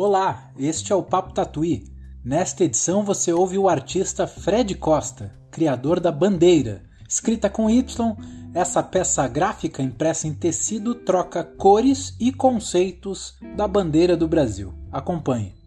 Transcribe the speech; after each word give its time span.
Olá, 0.00 0.52
este 0.56 0.92
é 0.92 0.94
o 0.94 1.02
Papo 1.02 1.34
Tatuí. 1.34 1.82
Nesta 2.24 2.62
edição 2.62 3.02
você 3.02 3.32
ouve 3.32 3.58
o 3.58 3.68
artista 3.68 4.28
Fred 4.28 4.76
Costa, 4.76 5.34
criador 5.50 5.98
da 5.98 6.12
Bandeira. 6.12 6.84
Escrita 7.08 7.50
com 7.50 7.68
Y, 7.68 8.16
essa 8.54 8.80
peça 8.80 9.26
gráfica 9.26 9.82
impressa 9.82 10.28
em 10.28 10.32
tecido 10.32 10.94
troca 10.94 11.42
cores 11.42 12.14
e 12.20 12.32
conceitos 12.32 13.36
da 13.56 13.66
bandeira 13.66 14.16
do 14.16 14.28
Brasil. 14.28 14.72
Acompanhe. 14.92 15.57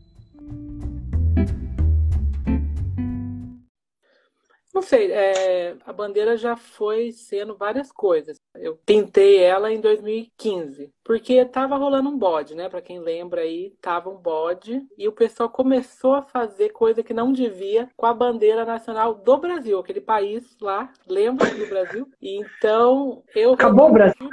Não 4.81 4.87
sei, 4.87 5.11
é, 5.11 5.75
a 5.85 5.93
bandeira 5.93 6.35
já 6.35 6.55
foi 6.55 7.11
sendo 7.11 7.55
várias 7.55 7.91
coisas. 7.91 8.37
Eu 8.55 8.79
pintei 8.83 9.37
ela 9.37 9.71
em 9.71 9.79
2015, 9.79 10.89
porque 11.03 11.45
tava 11.45 11.75
rolando 11.77 12.09
um 12.09 12.17
bode, 12.17 12.55
né? 12.55 12.67
Para 12.67 12.81
quem 12.81 12.97
lembra 12.97 13.41
aí, 13.41 13.75
tava 13.79 14.09
um 14.09 14.17
bode 14.17 14.81
e 14.97 15.07
o 15.07 15.11
pessoal 15.11 15.49
começou 15.49 16.15
a 16.15 16.23
fazer 16.23 16.69
coisa 16.69 17.03
que 17.03 17.13
não 17.13 17.31
devia 17.31 17.89
com 17.95 18.07
a 18.07 18.13
bandeira 18.13 18.65
nacional 18.65 19.13
do 19.13 19.37
Brasil, 19.37 19.77
aquele 19.77 20.01
país 20.01 20.57
lá, 20.59 20.89
lembra 21.07 21.47
do 21.51 21.67
Brasil? 21.67 22.09
Então 22.19 23.21
eu 23.35 23.53
acabou 23.53 23.89
o 23.89 23.93
Brasil, 23.93 24.29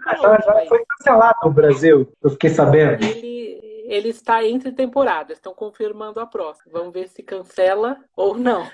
foi 0.67 0.83
cancelado 0.89 1.41
o 1.45 1.51
Brasil. 1.51 2.11
Eu 2.23 2.31
fiquei 2.31 2.49
sabendo. 2.49 3.05
Ele 3.05 3.39
ele 3.85 4.09
está 4.09 4.45
entre 4.45 4.71
temporadas, 4.73 5.39
estão 5.39 5.55
confirmando 5.55 6.21
a 6.21 6.27
próxima. 6.27 6.73
Vamos 6.73 6.93
ver 6.93 7.09
se 7.09 7.23
cancela 7.23 7.99
ou 8.15 8.37
não. 8.37 8.67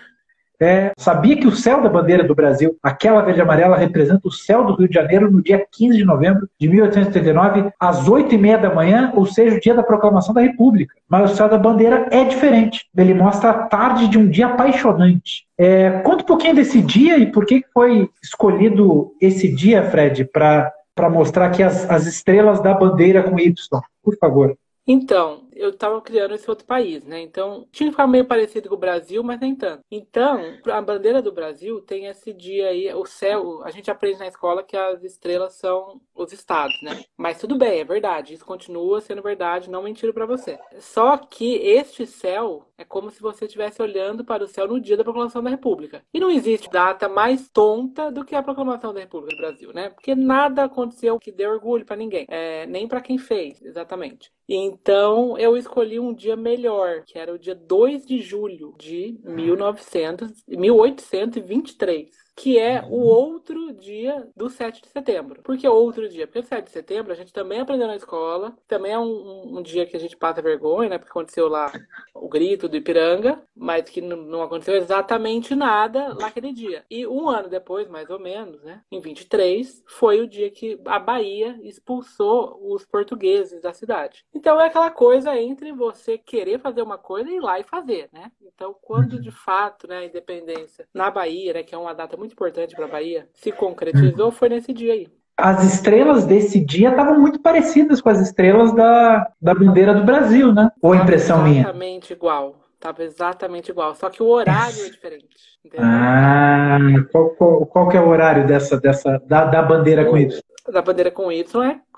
É, 0.61 0.93
sabia 0.97 1.37
que 1.37 1.47
o 1.47 1.55
céu 1.55 1.83
da 1.83 1.89
bandeira 1.89 2.23
do 2.23 2.35
Brasil, 2.35 2.77
aquela 2.83 3.23
verde 3.23 3.41
amarela, 3.41 3.77
representa 3.77 4.29
o 4.29 4.33
céu 4.33 4.65
do 4.65 4.75
Rio 4.75 4.89
de 4.89 4.95
Janeiro 4.95 5.31
no 5.31 5.43
dia 5.43 5.65
15 5.73 5.97
de 5.97 6.05
novembro 6.05 6.49
de 6.59 6.69
1889, 6.69 7.73
às 7.79 8.09
8 8.09 8.35
e 8.35 8.39
meia 8.39 8.59
da 8.59 8.73
manhã, 8.73 9.13
ou 9.15 9.27
seja, 9.27 9.57
o 9.57 9.61
dia 9.61 9.75
da 9.75 9.83
proclamação 9.83 10.35
da 10.35 10.41
República. 10.41 10.95
Mas 11.09 11.33
o 11.33 11.37
céu 11.37 11.49
da 11.49 11.59
bandeira 11.59 12.09
é 12.11 12.25
diferente. 12.25 12.87
Ele 12.97 13.15
mostra 13.15 13.51
a 13.51 13.67
tarde 13.67 14.09
de 14.09 14.19
um 14.19 14.29
dia 14.29 14.47
apaixonante. 14.47 15.45
É, 15.59 15.91
conta 16.01 16.23
um 16.23 16.27
pouquinho 16.27 16.55
desse 16.55 16.81
dia 16.81 17.19
e 17.19 17.31
por 17.31 17.47
que 17.47 17.65
foi 17.73 18.09
escolhido 18.23 19.13
esse 19.21 19.53
dia, 19.55 19.91
Fred, 19.91 20.25
para 20.25 20.73
mostrar 21.11 21.47
aqui 21.47 21.63
as, 21.63 21.89
as 21.91 22.07
estrelas 22.07 22.61
da 22.61 22.75
bandeira 22.75 23.23
com 23.23 23.39
Y. 23.39 23.55
Por 24.03 24.17
favor. 24.19 24.57
Então, 24.87 25.44
eu 25.55 25.71
estava 25.71 26.01
criando 26.01 26.35
esse 26.35 26.49
outro 26.49 26.67
país, 26.67 27.05
né? 27.05 27.21
Então, 27.21 27.67
tinha 27.71 27.89
que 27.89 27.93
ficar 27.93 28.07
meio 28.07 28.25
parecido 28.27 28.69
com 28.69 28.75
o 28.75 28.79
Brasil, 28.79 29.23
mas 29.23 29.41
nem 29.41 29.55
tanto. 29.55 29.83
Então, 29.91 30.41
a 30.67 30.81
bandeira 30.81 31.23
do 31.23 31.33
Brasil 31.33 31.81
tem 31.81 32.07
esse 32.07 32.33
dia 32.33 32.69
aí, 32.69 32.93
o 32.95 33.05
céu, 33.05 33.63
a 33.65 33.71
gente 33.71 33.91
aprende 33.91 34.19
na 34.19 34.27
escola 34.27 34.63
que 34.63 34.77
as 34.77 35.03
estrelas 35.03 35.55
são 35.55 36.01
os 36.15 36.33
estados, 36.33 36.81
né? 36.83 37.05
Mas 37.17 37.39
tudo 37.39 37.57
bem, 37.57 37.81
é 37.81 37.85
verdade, 37.85 38.35
isso 38.35 38.45
continua 38.45 39.01
sendo 39.01 39.23
verdade, 39.23 39.71
não 39.71 39.83
mentira 39.83 40.13
para 40.13 40.27
você. 40.27 40.59
Só 40.79 41.17
que 41.17 41.57
este 41.57 42.07
céu 42.07 42.67
é 42.77 42.85
como 42.85 43.11
se 43.11 43.21
você 43.21 43.45
estivesse 43.45 43.81
olhando 43.81 44.25
para 44.25 44.45
o 44.45 44.49
céu 44.49 44.67
no 44.67 44.81
dia 44.81 44.97
da 44.97 45.05
proclamação 45.05 45.43
da 45.43 45.51
República. 45.51 46.03
E 46.13 46.21
não 46.21 46.31
existe 46.31 46.69
data 46.71 47.09
mais 47.09 47.49
tonta 47.49 48.11
do 48.11 48.25
que 48.25 48.35
a 48.35 48.43
proclamação 48.43 48.93
da 48.93 49.01
República 49.01 49.37
do 49.37 49.41
Brasil, 49.41 49.73
né? 49.73 49.91
Porque 49.91 50.15
nada 50.15 50.65
aconteceu 50.65 51.19
que 51.19 51.31
dê 51.31 51.47
orgulho 51.47 51.85
para 51.85 51.97
ninguém, 51.97 52.27
é, 52.29 52.67
nem 52.67 52.89
para 52.89 53.01
quem 53.01 53.19
fez, 53.19 53.63
exatamente. 53.63 54.33
Então, 54.49 55.39
eu 55.39 55.57
escolhi 55.57 55.99
um 55.99 56.13
dia 56.13 56.37
melhor, 56.37 57.03
que 57.05 57.19
era 57.19 57.33
o 57.33 57.39
dia 57.39 57.55
2 57.55 58.05
de 58.07 58.21
julho 58.21 58.75
de 58.79 59.19
1900, 59.25 60.45
1823 60.49 62.24
que 62.37 62.59
é 62.59 62.83
o 62.83 63.01
outro 63.01 63.73
dia 63.73 64.29
do 64.37 64.51
7 64.51 64.83
de 64.83 64.89
setembro. 64.89 65.41
Por 65.43 65.57
que 65.57 65.69
outro 65.69 66.09
dia? 66.09 66.27
Porque 66.27 66.41
o 66.41 66.43
7 66.43 66.65
de 66.65 66.71
setembro 66.71 67.13
a 67.13 67.15
gente 67.15 67.33
também 67.33 67.61
aprendeu 67.61 67.87
na 67.87 67.97
escola, 67.97 68.57
também 68.67 68.93
é 68.93 68.99
um, 68.99 69.59
um, 69.59 69.63
dia 69.63 69.87
que 69.87 69.97
a 69.97 70.01
gente 70.01 70.17
passa 70.17 70.43
vergonha, 70.43 70.89
né? 70.89 70.99
Porque 70.99 71.11
aconteceu 71.11 71.49
lá 71.49 71.73
o 72.13 72.29
grito 72.29 72.69
do 72.69 72.77
Ipiranga, 72.77 73.41
mas 73.55 73.89
que 73.89 74.01
não 74.01 74.43
aconteceu 74.43 74.75
exatamente 74.75 75.55
nada 75.55 76.15
lá 76.19 76.27
aquele 76.27 76.53
dia. 76.53 76.85
E 76.91 77.07
um 77.07 77.29
ano 77.29 77.49
depois, 77.49 77.89
mais 77.89 78.11
ou 78.11 78.19
menos, 78.19 78.63
né? 78.63 78.83
Em 78.91 79.01
23, 79.01 79.85
foi 79.87 80.21
o 80.21 80.27
dia 80.27 80.51
que 80.51 80.81
a 80.87 80.99
Bahia 80.99 81.59
expulsou 81.63 82.59
os 82.63 82.85
portugueses 82.85 83.61
da 83.63 83.73
cidade. 83.73 84.25
Então 84.35 84.61
é 84.61 84.67
aquela 84.67 84.91
coisa 84.91 85.37
entre 85.39 85.73
você 85.73 86.19
querer 86.19 86.59
fazer 86.59 86.83
uma 86.83 86.99
coisa 86.99 87.31
e 87.31 87.37
ir 87.37 87.41
lá 87.41 87.61
e 87.61 87.65
fazer, 87.65 88.09
né? 88.13 88.33
Então, 88.43 88.75
quando 88.81 89.21
de 89.21 89.31
fato, 89.31 89.87
né, 89.87 89.99
a 89.99 90.05
independência 90.05 90.89
na 90.93 91.11
Bahia, 91.11 91.55
né, 91.55 91.63
que 91.63 91.75
é 91.75 91.79
uma 91.79 91.95
data 91.95 92.17
muito 92.17 92.24
muito 92.25 92.33
importante 92.33 92.75
para 92.75 92.87
a 92.87 92.89
Bahia, 92.89 93.29
se 93.35 93.53
concretizou 93.53 94.31
foi 94.31 94.49
nesse 94.49 94.73
dia 94.73 94.93
aí. 94.93 95.09
As 95.37 95.65
estrelas 95.65 96.25
desse 96.25 96.65
dia 96.65 96.91
estavam 96.91 97.21
muito 97.21 97.41
parecidas 97.41 98.01
com 98.01 98.09
as 98.09 98.21
estrelas 98.21 98.73
da, 98.75 99.31
da 99.41 99.55
bandeira 99.55 99.93
do 99.93 100.05
Brasil, 100.05 100.53
né? 100.53 100.71
Ou 100.81 100.95
impressão 100.95 101.39
exatamente 101.39 101.51
minha? 101.51 101.63
Exatamente 101.63 102.13
igual. 102.13 102.57
Tava 102.79 103.03
exatamente 103.03 103.71
igual, 103.71 103.95
só 103.95 104.11
que 104.11 104.23
o 104.23 104.27
horário 104.27 104.85
é 104.85 104.91
diferente. 104.91 105.37
Entendeu? 105.65 105.87
Ah, 105.87 106.79
qual, 107.11 107.31
qual, 107.31 107.67
qual 107.67 107.89
que 107.89 107.97
é 107.97 108.01
o 108.01 108.09
horário 108.09 108.47
dessa, 108.47 108.79
dessa 108.79 109.19
da, 109.27 109.47
da 109.47 109.63
bandeira 109.63 110.05
com 110.05 110.19
Y? 110.19 110.39
Da 110.71 110.81
bandeira 110.81 111.11
com 111.11 111.31
Y 111.31 111.45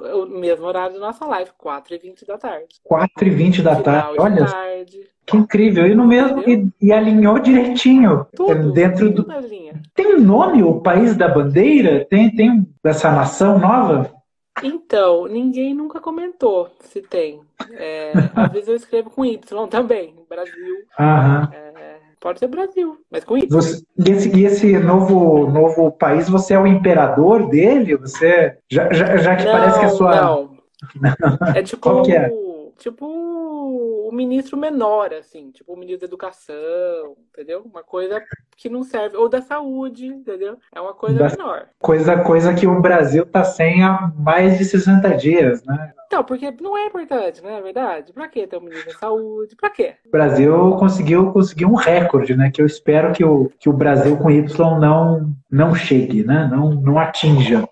é 0.02 0.14
o 0.14 0.26
mesmo 0.26 0.66
horário 0.66 0.94
da 0.94 1.06
nossa 1.06 1.24
live, 1.24 1.50
4h20 1.62 2.26
da 2.26 2.36
tarde. 2.36 2.66
4h20 2.90 3.62
da 3.62 3.80
tarde, 3.80 4.16
olha. 4.18 4.44
Tarde. 4.44 5.08
Que 5.24 5.36
incrível. 5.36 5.86
E 5.86 5.94
no 5.94 6.06
mesmo 6.06 6.42
e, 6.48 6.68
e, 6.80 6.92
alinhou 6.92 7.38
direitinho 7.38 8.26
tudo, 8.34 8.72
dentro 8.72 9.10
do. 9.10 9.24
Tem 9.94 10.14
um 10.14 10.20
nome 10.20 10.62
o 10.62 10.80
país 10.80 11.16
da 11.16 11.28
bandeira? 11.28 12.04
Tem 12.08 12.34
tem 12.34 12.66
essa 12.84 13.10
nação 13.10 13.58
nova? 13.58 14.10
Então, 14.62 15.26
ninguém 15.26 15.74
nunca 15.74 16.00
comentou 16.00 16.70
se 16.80 17.02
tem. 17.02 17.40
É, 17.72 18.12
às 18.34 18.52
vezes 18.52 18.68
eu 18.68 18.76
escrevo 18.76 19.10
com 19.10 19.24
Y 19.24 19.66
também, 19.68 20.14
Brasil. 20.28 20.76
Aham. 20.98 21.50
É, 21.52 21.65
pode 22.26 22.40
ser 22.40 22.48
Brasil, 22.48 22.98
mas 23.08 23.22
com 23.22 23.38
Y. 23.38 23.46
Você, 23.48 23.84
e 24.04 24.10
esse, 24.10 24.44
esse 24.44 24.78
novo, 24.80 25.48
novo 25.48 25.92
país, 25.92 26.28
você 26.28 26.54
é 26.54 26.58
o 26.58 26.66
imperador 26.66 27.48
dele? 27.48 27.96
Você 27.98 28.58
já, 28.68 28.92
já, 28.92 29.16
já 29.16 29.36
que 29.36 29.44
não, 29.44 29.52
parece 29.52 29.78
que 29.78 29.84
a 29.84 29.88
sua. 29.90 30.16
Não. 30.16 30.56
É 31.54 31.62
tipo. 31.62 32.10
É? 32.10 32.28
Tipo 32.78 33.06
o 33.06 34.10
ministro 34.12 34.56
menor, 34.56 35.14
assim, 35.14 35.52
tipo 35.52 35.72
o 35.72 35.76
ministro 35.76 36.00
da 36.00 36.06
educação, 36.10 37.16
entendeu? 37.30 37.62
Uma 37.62 37.82
coisa 37.82 38.20
que 38.56 38.68
não 38.68 38.82
serve, 38.82 39.16
ou 39.16 39.28
da 39.28 39.42
saúde, 39.42 40.06
entendeu? 40.06 40.56
É 40.74 40.80
uma 40.80 40.94
coisa 40.94 41.18
da 41.18 41.28
menor. 41.28 41.66
Coisa, 41.78 42.16
coisa 42.18 42.54
que 42.54 42.66
o 42.66 42.80
Brasil 42.80 43.26
tá 43.26 43.44
sem 43.44 43.82
há 43.82 44.10
mais 44.16 44.58
de 44.58 44.64
60 44.64 45.14
dias, 45.16 45.62
né? 45.64 45.92
Então, 46.06 46.22
porque 46.22 46.54
não 46.60 46.78
é 46.78 46.86
importante, 46.86 47.42
não 47.42 47.50
é 47.50 47.60
verdade? 47.60 48.12
Pra 48.12 48.28
que 48.28 48.46
ter 48.46 48.56
um 48.56 48.60
ministro 48.60 48.92
da 48.92 48.98
saúde? 48.98 49.56
Pra 49.56 49.68
quê? 49.68 49.94
O 50.06 50.10
Brasil 50.10 50.76
conseguiu, 50.78 51.32
conseguiu 51.32 51.68
um 51.68 51.74
recorde, 51.74 52.36
né? 52.36 52.50
Que 52.50 52.62
eu 52.62 52.66
espero 52.66 53.12
que 53.12 53.24
o, 53.24 53.50
que 53.58 53.68
o 53.68 53.72
Brasil 53.72 54.16
com 54.16 54.30
Y 54.30 54.78
não, 54.78 55.32
não 55.50 55.74
chegue, 55.74 56.24
né? 56.24 56.48
Não, 56.50 56.70
não 56.74 56.98
atinja. 56.98 57.68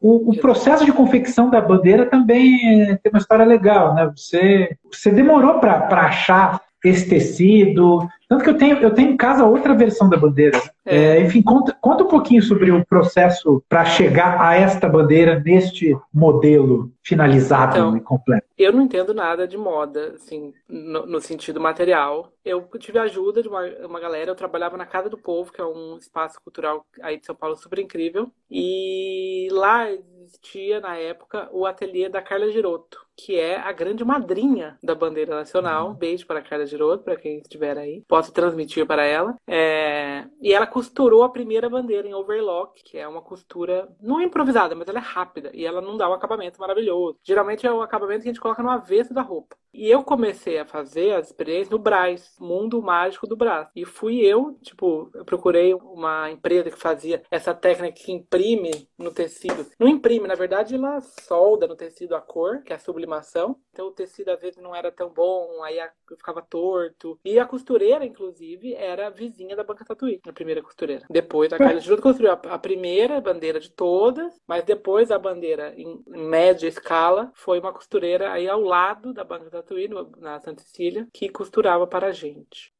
O, 0.00 0.30
o, 0.30 0.36
processo 0.36 0.84
de 0.84 0.92
confecção 0.92 1.48
da 1.48 1.60
bandeira 1.60 2.04
também 2.06 2.82
é, 2.82 2.96
tem 2.96 3.10
uma 3.10 3.18
história 3.18 3.44
legal, 3.44 3.94
né? 3.94 4.10
Você, 4.14 4.76
você 4.92 5.10
demorou 5.10 5.58
para 5.58 6.06
achar 6.06 6.60
esse 6.88 7.08
tecido, 7.08 8.06
tanto 8.28 8.42
que 8.42 8.50
eu 8.50 8.58
tenho, 8.58 8.78
eu 8.78 8.92
tenho 8.92 9.12
em 9.12 9.16
casa 9.16 9.44
outra 9.44 9.74
versão 9.74 10.08
da 10.08 10.16
bandeira. 10.16 10.60
É. 10.84 10.96
É, 10.96 11.20
enfim, 11.20 11.42
conta, 11.42 11.76
conta 11.80 12.02
um 12.02 12.08
pouquinho 12.08 12.42
sobre 12.42 12.72
o 12.72 12.84
processo 12.84 13.62
para 13.68 13.84
chegar 13.84 14.40
a 14.40 14.54
esta 14.54 14.88
bandeira 14.88 15.38
neste 15.38 15.96
modelo 16.12 16.90
finalizado 17.02 17.76
então, 17.76 17.96
e 17.96 18.00
completo. 18.00 18.46
Eu 18.58 18.72
não 18.72 18.82
entendo 18.82 19.14
nada 19.14 19.46
de 19.46 19.56
moda, 19.56 20.14
assim, 20.16 20.52
no, 20.68 21.06
no, 21.06 21.20
sentido 21.20 21.60
material. 21.60 22.32
Eu 22.44 22.68
tive 22.78 22.98
ajuda 22.98 23.42
de 23.42 23.48
uma, 23.48 23.62
uma 23.86 24.00
galera, 24.00 24.30
eu 24.30 24.36
trabalhava 24.36 24.76
na 24.76 24.86
Casa 24.86 25.08
do 25.08 25.18
Povo, 25.18 25.52
que 25.52 25.60
é 25.60 25.64
um 25.64 25.96
espaço 25.96 26.40
cultural 26.42 26.84
aí 27.02 27.18
de 27.18 27.26
São 27.26 27.34
Paulo 27.34 27.56
super 27.56 27.78
incrível. 27.78 28.30
E 28.50 29.48
lá 29.52 29.88
existia, 30.24 30.80
na 30.80 30.96
época, 30.96 31.48
o 31.52 31.64
ateliê 31.64 32.08
da 32.08 32.20
Carla 32.20 32.50
Giroto, 32.50 33.05
que 33.16 33.38
é 33.38 33.56
a 33.56 33.72
grande 33.72 34.04
madrinha 34.04 34.78
da 34.82 34.94
bandeira 34.94 35.34
nacional. 35.34 35.90
Um 35.90 35.94
beijo 35.94 36.26
para 36.26 36.40
a 36.40 36.42
Carla 36.42 36.66
Giroto, 36.66 37.04
para 37.04 37.16
quem 37.16 37.38
estiver 37.38 37.78
aí 37.78 38.02
posso 38.06 38.32
transmitir 38.32 38.86
para 38.86 39.04
ela. 39.04 39.34
É... 39.46 40.24
E 40.40 40.52
ela 40.52 40.66
costurou 40.66 41.22
a 41.22 41.28
primeira 41.28 41.68
bandeira 41.68 42.06
em 42.06 42.14
overlock, 42.14 42.82
que 42.84 42.98
é 42.98 43.08
uma 43.08 43.22
costura 43.22 43.88
não 44.00 44.20
é 44.20 44.24
improvisada, 44.24 44.74
mas 44.74 44.88
ela 44.88 44.98
é 44.98 45.02
rápida 45.02 45.50
e 45.54 45.64
ela 45.64 45.80
não 45.80 45.96
dá 45.96 46.08
um 46.08 46.14
acabamento 46.14 46.60
maravilhoso. 46.60 47.18
Geralmente 47.24 47.66
é 47.66 47.72
o 47.72 47.82
acabamento 47.82 48.22
que 48.22 48.28
a 48.28 48.32
gente 48.32 48.40
coloca 48.40 48.62
no 48.62 48.70
avesso 48.70 49.14
da 49.14 49.22
roupa. 49.22 49.56
E 49.72 49.90
eu 49.90 50.02
comecei 50.02 50.58
a 50.58 50.64
fazer 50.64 51.12
as 51.12 51.26
experiências 51.26 51.68
no 51.68 51.78
Braz, 51.78 52.34
Mundo 52.40 52.80
Mágico 52.80 53.26
do 53.26 53.36
Brás. 53.36 53.68
E 53.76 53.84
fui 53.84 54.20
eu, 54.20 54.58
tipo, 54.62 55.10
eu 55.14 55.22
procurei 55.22 55.74
uma 55.74 56.30
empresa 56.30 56.70
que 56.70 56.78
fazia 56.78 57.22
essa 57.30 57.52
técnica 57.52 57.92
que 57.92 58.10
imprime 58.10 58.88
no 58.96 59.10
tecido. 59.10 59.66
Não 59.78 59.86
imprime, 59.86 60.26
na 60.26 60.34
verdade, 60.34 60.76
ela 60.76 60.98
solda 61.00 61.66
no 61.66 61.76
tecido 61.76 62.16
a 62.16 62.22
cor, 62.22 62.62
que 62.62 62.72
é 62.72 62.76
a 62.76 62.78
sublimação 62.78 63.05
sublimação. 63.06 63.56
Então 63.72 63.86
o 63.86 63.92
tecido 63.92 64.30
às 64.30 64.40
vezes 64.40 64.60
não 64.60 64.74
era 64.74 64.90
tão 64.90 65.08
bom, 65.08 65.62
aí 65.62 65.78
ficava 66.08 66.42
torto. 66.42 67.18
E 67.24 67.38
a 67.38 67.46
costureira, 67.46 68.04
inclusive, 68.04 68.74
era 68.74 69.08
vizinha 69.08 69.54
da 69.54 69.64
Banca 69.64 69.84
Tatuí, 69.84 70.20
a 70.26 70.32
primeira 70.32 70.62
costureira. 70.62 71.06
Depois 71.08 71.52
a 71.52 71.58
Carla 71.58 71.78
Junto 71.86 72.02
construiu 72.02 72.32
a, 72.32 72.58
primeira 72.58 73.20
bandeira 73.20 73.60
de 73.60 73.70
todas, 73.70 74.34
mas 74.46 74.64
depois 74.64 75.10
a 75.10 75.18
bandeira 75.18 75.72
em, 75.76 76.02
média 76.08 76.66
escala 76.66 77.30
foi 77.34 77.60
uma 77.60 77.72
costureira 77.72 78.32
aí 78.32 78.48
ao 78.48 78.60
lado 78.60 79.12
da 79.14 79.22
Banca 79.22 79.50
Tatuí, 79.50 79.88
na 80.18 80.40
Santa 80.40 80.62
Cecília, 80.62 81.06
que 81.12 81.28
costurava 81.28 81.86
para 81.86 82.08
a 82.08 82.12
gente. 82.12 82.74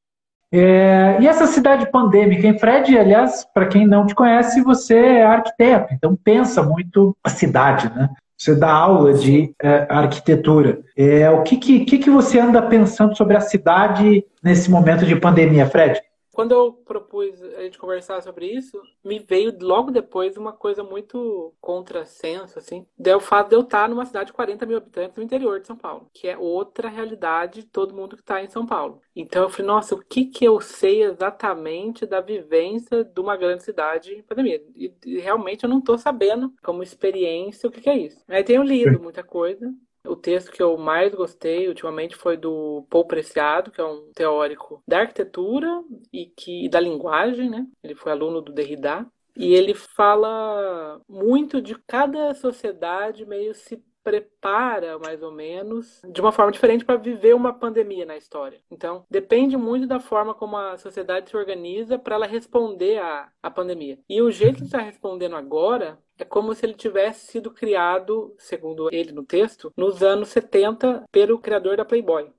É, 0.53 1.21
e 1.21 1.27
essa 1.27 1.47
cidade 1.47 1.91
pandêmica, 1.91 2.47
em 2.47 2.59
Fred, 2.59 2.97
aliás, 2.97 3.45
para 3.53 3.67
quem 3.67 3.87
não 3.87 4.07
te 4.07 4.15
conhece, 4.15 4.63
você 4.63 4.97
é 4.97 5.25
arquiteto, 5.25 5.93
então 5.93 6.17
pensa 6.17 6.63
muito 6.63 7.17
a 7.23 7.29
cidade, 7.29 7.93
né? 7.95 8.09
Você 8.37 8.55
dá 8.55 8.71
aula 8.71 9.15
de 9.15 9.53
é, 9.63 9.87
arquitetura. 9.89 10.81
É, 10.97 11.29
o 11.31 11.43
que, 11.43 11.57
que, 11.57 11.99
que 11.99 12.11
você 12.11 12.39
anda 12.39 12.61
pensando 12.61 13.17
sobre 13.17 13.37
a 13.37 13.41
cidade 13.41 14.25
nesse 14.43 14.71
momento 14.71 15.07
de 15.07 15.17
pandemia, 15.17 15.67
Fred? 15.67 16.01
Quando 16.37 16.53
eu 16.53 16.71
propus 16.71 17.43
a 17.43 17.63
gente 17.63 17.79
conversar 17.79 18.21
sobre 18.21 18.45
isso, 18.45 18.79
me 19.03 19.19
veio 19.19 19.57
logo 19.59 19.91
depois 19.91 20.37
uma 20.37 20.53
coisa 20.53 20.85
muito 20.85 21.55
contrassenso, 21.63 22.59
assim. 22.59 22.87
É 23.03 23.17
o 23.17 23.21
fato 23.21 23.49
de 23.49 23.57
eu 23.57 23.63
estar 23.63 23.89
numa 23.89 24.05
cidade 24.05 24.27
de 24.27 24.33
40 24.35 24.67
mil 24.67 24.77
habitantes 24.77 25.17
no 25.17 25.23
interior 25.23 25.59
de 25.59 25.67
São 25.67 25.79
Paulo, 25.79 26.11
que 26.13 26.29
é 26.29 26.37
outra 26.37 26.91
realidade 26.91 27.63
de 27.63 27.67
todo 27.69 27.95
mundo 27.95 28.17
que 28.17 28.23
está 28.23 28.45
em 28.45 28.51
São 28.51 28.67
Paulo. 28.67 29.01
Então 29.15 29.45
eu 29.45 29.49
falei, 29.49 29.67
nossa, 29.67 29.95
o 29.95 30.05
que, 30.05 30.27
que 30.27 30.45
eu 30.45 30.61
sei 30.61 31.05
exatamente 31.05 32.05
da 32.05 32.21
vivência 32.21 33.03
de 33.03 33.19
uma 33.19 33.35
grande 33.35 33.65
cidade 33.65 34.13
em 34.13 34.23
pandemia? 34.23 34.63
E, 34.75 34.93
e 35.07 35.19
realmente 35.19 35.65
eu 35.65 35.71
não 35.71 35.79
estou 35.79 35.97
sabendo, 35.97 36.53
como 36.63 36.83
experiência, 36.83 37.67
o 37.67 37.73
que, 37.73 37.81
que 37.81 37.89
é 37.89 37.97
isso. 37.97 38.23
Aí 38.29 38.45
tenho 38.45 38.63
lido 38.63 39.01
muita 39.01 39.25
coisa, 39.25 39.73
o 40.07 40.17
texto 40.17 40.51
que 40.51 40.63
eu 40.63 40.77
mais 40.77 41.15
gostei 41.15 41.69
ultimamente 41.69 42.17
foi 42.17 42.37
do 42.37 42.87
Paul 42.91 43.07
Preciado, 43.07 43.71
que 43.71 43.81
é 43.81 43.85
um 43.85 44.11
teórico 44.15 44.83
da 44.87 45.01
arquitetura 45.01 45.83
e 46.13 46.27
que 46.27 46.69
da 46.69 46.81
linguagem, 46.81 47.51
né? 47.51 47.67
Ele 47.83 47.95
foi 47.95 48.13
aluno 48.13 48.41
do 48.41 48.53
Derrida. 48.53 49.07
E 49.37 49.53
ele 49.53 49.75
fala 49.75 51.01
muito 51.07 51.61
de 51.61 51.75
cada 51.87 52.35
sociedade 52.35 53.27
meio 53.27 53.55
se 53.55 53.83
prepara, 54.07 55.01
mais 55.01 55.21
ou 55.21 55.33
menos, 55.33 56.01
de 56.09 56.21
uma 56.21 56.31
forma 56.31 56.53
diferente 56.53 56.85
para 56.85 56.95
viver 56.95 57.35
uma 57.35 57.53
pandemia 57.53 58.07
na 58.07 58.17
história. 58.17 58.61
Então, 58.71 59.05
depende 59.11 59.57
muito 59.57 59.85
da 59.85 59.99
forma 59.99 60.33
como 60.33 60.57
a 60.57 60.79
sociedade 60.79 61.29
se 61.29 61.37
organiza 61.37 61.99
para 61.99 62.15
ela 62.15 62.27
responder 62.27 62.99
à, 62.99 63.29
à 63.43 63.51
pandemia. 63.51 63.99
E 64.09 64.23
o 64.23 64.31
jeito 64.31 64.59
que 64.59 64.67
está 64.67 64.79
respondendo 64.79 65.35
agora 65.35 65.99
é 66.17 66.25
como 66.25 66.55
se 66.55 66.65
ele 66.65 66.75
tivesse 66.75 67.27
sido 67.33 67.51
criado, 67.51 68.33
segundo 68.39 68.89
ele 68.93 69.11
no 69.11 69.25
texto, 69.25 69.73
nos 69.77 70.01
anos 70.01 70.29
70 70.29 71.05
pelo 71.11 71.41
criador 71.41 71.77
da 71.77 71.85
Playboy. 71.85 72.31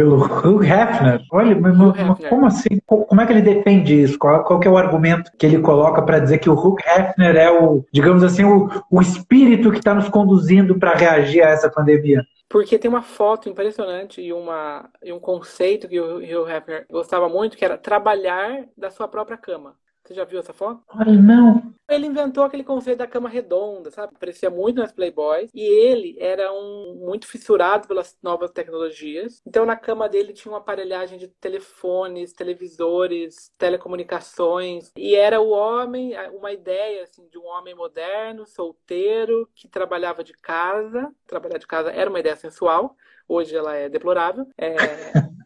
Pelo 0.00 0.16
Hugh 0.16 0.64
Hefner? 0.64 1.20
Olha, 1.30 1.54
mas, 1.60 1.76
Hefner. 1.78 2.30
como 2.30 2.46
assim? 2.46 2.80
Como 2.86 3.20
é 3.20 3.26
que 3.26 3.32
ele 3.34 3.42
defende 3.42 4.02
isso? 4.02 4.18
Qual, 4.18 4.42
qual 4.44 4.58
é 4.62 4.68
o 4.70 4.78
argumento 4.78 5.30
que 5.38 5.44
ele 5.44 5.60
coloca 5.60 6.00
para 6.00 6.18
dizer 6.18 6.38
que 6.38 6.48
o 6.48 6.54
Hugh 6.54 6.78
Hefner 6.80 7.36
é 7.36 7.50
o, 7.50 7.84
digamos 7.92 8.24
assim, 8.24 8.42
o, 8.42 8.70
o 8.90 9.02
espírito 9.02 9.70
que 9.70 9.76
está 9.76 9.94
nos 9.94 10.08
conduzindo 10.08 10.78
para 10.78 10.94
reagir 10.94 11.42
a 11.42 11.50
essa 11.50 11.68
pandemia? 11.68 12.24
Porque 12.48 12.78
tem 12.78 12.88
uma 12.88 13.02
foto 13.02 13.50
impressionante 13.50 14.22
e, 14.22 14.32
uma, 14.32 14.88
e 15.04 15.12
um 15.12 15.20
conceito 15.20 15.86
que 15.86 16.00
o 16.00 16.16
Hugh 16.16 16.48
Hefner 16.48 16.86
gostava 16.90 17.28
muito, 17.28 17.54
que 17.54 17.64
era 17.64 17.76
trabalhar 17.76 18.64
da 18.78 18.88
sua 18.88 19.06
própria 19.06 19.36
cama. 19.36 19.74
Você 20.10 20.14
já 20.14 20.24
viu 20.24 20.40
essa 20.40 20.52
foto? 20.52 20.82
Olha, 20.88 21.12
não. 21.12 21.72
Ele 21.88 22.08
inventou 22.08 22.42
aquele 22.42 22.64
conceito 22.64 22.98
da 22.98 23.06
cama 23.06 23.28
redonda, 23.28 23.92
sabe? 23.92 24.12
Aparecia 24.12 24.50
muito 24.50 24.78
nas 24.78 24.90
Playboys. 24.90 25.48
E 25.54 25.60
ele 25.60 26.16
era 26.18 26.52
um 26.52 26.96
muito 27.06 27.28
fissurado 27.28 27.86
pelas 27.86 28.18
novas 28.20 28.50
tecnologias. 28.50 29.40
Então, 29.46 29.64
na 29.64 29.76
cama 29.76 30.08
dele 30.08 30.32
tinha 30.32 30.50
uma 30.50 30.58
aparelhagem 30.58 31.16
de 31.16 31.28
telefones, 31.28 32.32
televisores, 32.32 33.52
telecomunicações. 33.56 34.90
E 34.96 35.14
era 35.14 35.40
o 35.40 35.50
homem, 35.50 36.14
uma 36.36 36.50
ideia 36.50 37.04
assim, 37.04 37.28
de 37.28 37.38
um 37.38 37.46
homem 37.46 37.76
moderno, 37.76 38.44
solteiro, 38.44 39.48
que 39.54 39.68
trabalhava 39.68 40.24
de 40.24 40.32
casa. 40.32 41.08
Trabalhar 41.24 41.58
de 41.58 41.68
casa 41.68 41.92
era 41.92 42.10
uma 42.10 42.18
ideia 42.18 42.34
sensual. 42.34 42.96
Hoje 43.28 43.54
ela 43.54 43.76
é 43.76 43.88
deplorável. 43.88 44.44
É... 44.58 44.74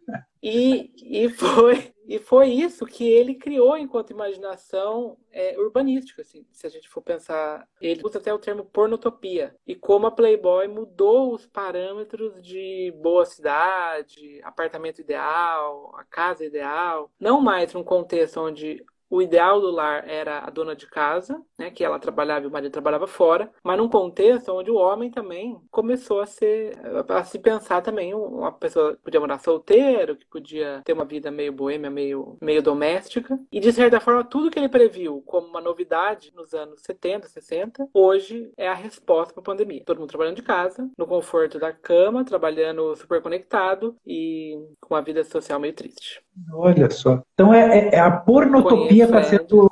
E, 0.46 0.92
e, 0.98 1.30
foi, 1.30 1.93
e 2.06 2.18
foi 2.18 2.48
isso 2.48 2.86
que 2.86 3.06
ele 3.08 3.34
criou 3.34 3.76
enquanto 3.76 4.10
imaginação 4.10 5.16
é, 5.32 5.58
urbanística. 5.58 6.22
Assim, 6.22 6.46
se 6.52 6.66
a 6.66 6.70
gente 6.70 6.88
for 6.88 7.02
pensar, 7.02 7.66
ele 7.80 8.02
usa 8.04 8.18
até 8.18 8.32
o 8.32 8.38
termo 8.38 8.64
pornotopia. 8.64 9.56
E 9.66 9.74
como 9.74 10.06
a 10.06 10.10
Playboy 10.10 10.68
mudou 10.68 11.32
os 11.32 11.46
parâmetros 11.46 12.40
de 12.42 12.92
boa 13.00 13.24
cidade, 13.24 14.40
apartamento 14.42 15.00
ideal, 15.00 15.94
a 15.96 16.04
casa 16.04 16.44
ideal. 16.44 17.10
Não 17.18 17.40
mais 17.40 17.72
num 17.72 17.84
contexto 17.84 18.40
onde 18.40 18.84
o 19.14 19.22
ideal 19.22 19.60
do 19.60 19.70
lar 19.70 20.04
era 20.08 20.40
a 20.40 20.50
dona 20.50 20.74
de 20.74 20.88
casa, 20.88 21.40
né, 21.56 21.70
que 21.70 21.84
ela 21.84 22.00
trabalhava 22.00 22.44
e 22.44 22.48
o 22.48 22.50
marido 22.50 22.72
trabalhava 22.72 23.06
fora, 23.06 23.48
mas 23.62 23.78
num 23.78 23.88
contexto 23.88 24.52
onde 24.52 24.72
o 24.72 24.74
homem 24.74 25.08
também 25.08 25.56
começou 25.70 26.20
a 26.20 26.26
ser 26.26 26.72
a 27.08 27.22
se 27.22 27.38
pensar 27.38 27.80
também 27.80 28.12
uma 28.12 28.50
pessoa 28.50 28.96
que 28.96 29.02
podia 29.02 29.20
morar 29.20 29.38
solteiro, 29.38 30.16
que 30.16 30.26
podia 30.26 30.82
ter 30.84 30.92
uma 30.92 31.04
vida 31.04 31.30
meio 31.30 31.52
boêmia, 31.52 31.88
meio 31.88 32.36
meio 32.42 32.60
doméstica, 32.60 33.38
e 33.52 33.60
de 33.60 33.72
certa 33.72 34.00
forma 34.00 34.24
tudo 34.24 34.50
que 34.50 34.58
ele 34.58 34.68
previu 34.68 35.22
como 35.24 35.46
uma 35.46 35.60
novidade 35.60 36.32
nos 36.34 36.52
anos 36.52 36.82
70, 36.82 37.28
60, 37.28 37.88
hoje 37.94 38.50
é 38.56 38.66
a 38.66 38.74
resposta 38.74 39.32
para 39.32 39.42
a 39.42 39.44
pandemia. 39.44 39.84
Todo 39.86 40.00
mundo 40.00 40.08
trabalhando 40.08 40.36
de 40.36 40.42
casa, 40.42 40.90
no 40.98 41.06
conforto 41.06 41.56
da 41.60 41.72
cama, 41.72 42.24
trabalhando 42.24 42.96
super 42.96 43.22
conectado 43.22 43.94
e 44.04 44.58
com 44.80 44.94
uma 44.94 45.02
vida 45.02 45.22
social 45.22 45.60
meio 45.60 45.72
triste. 45.72 46.20
Olha 46.52 46.90
só. 46.90 47.22
Então 47.34 47.54
é, 47.54 47.78
é, 47.78 47.94
é 47.94 48.00
a 48.00 48.10
pornotopia 48.10 49.03
está 49.04 49.22
sendo, 49.22 49.70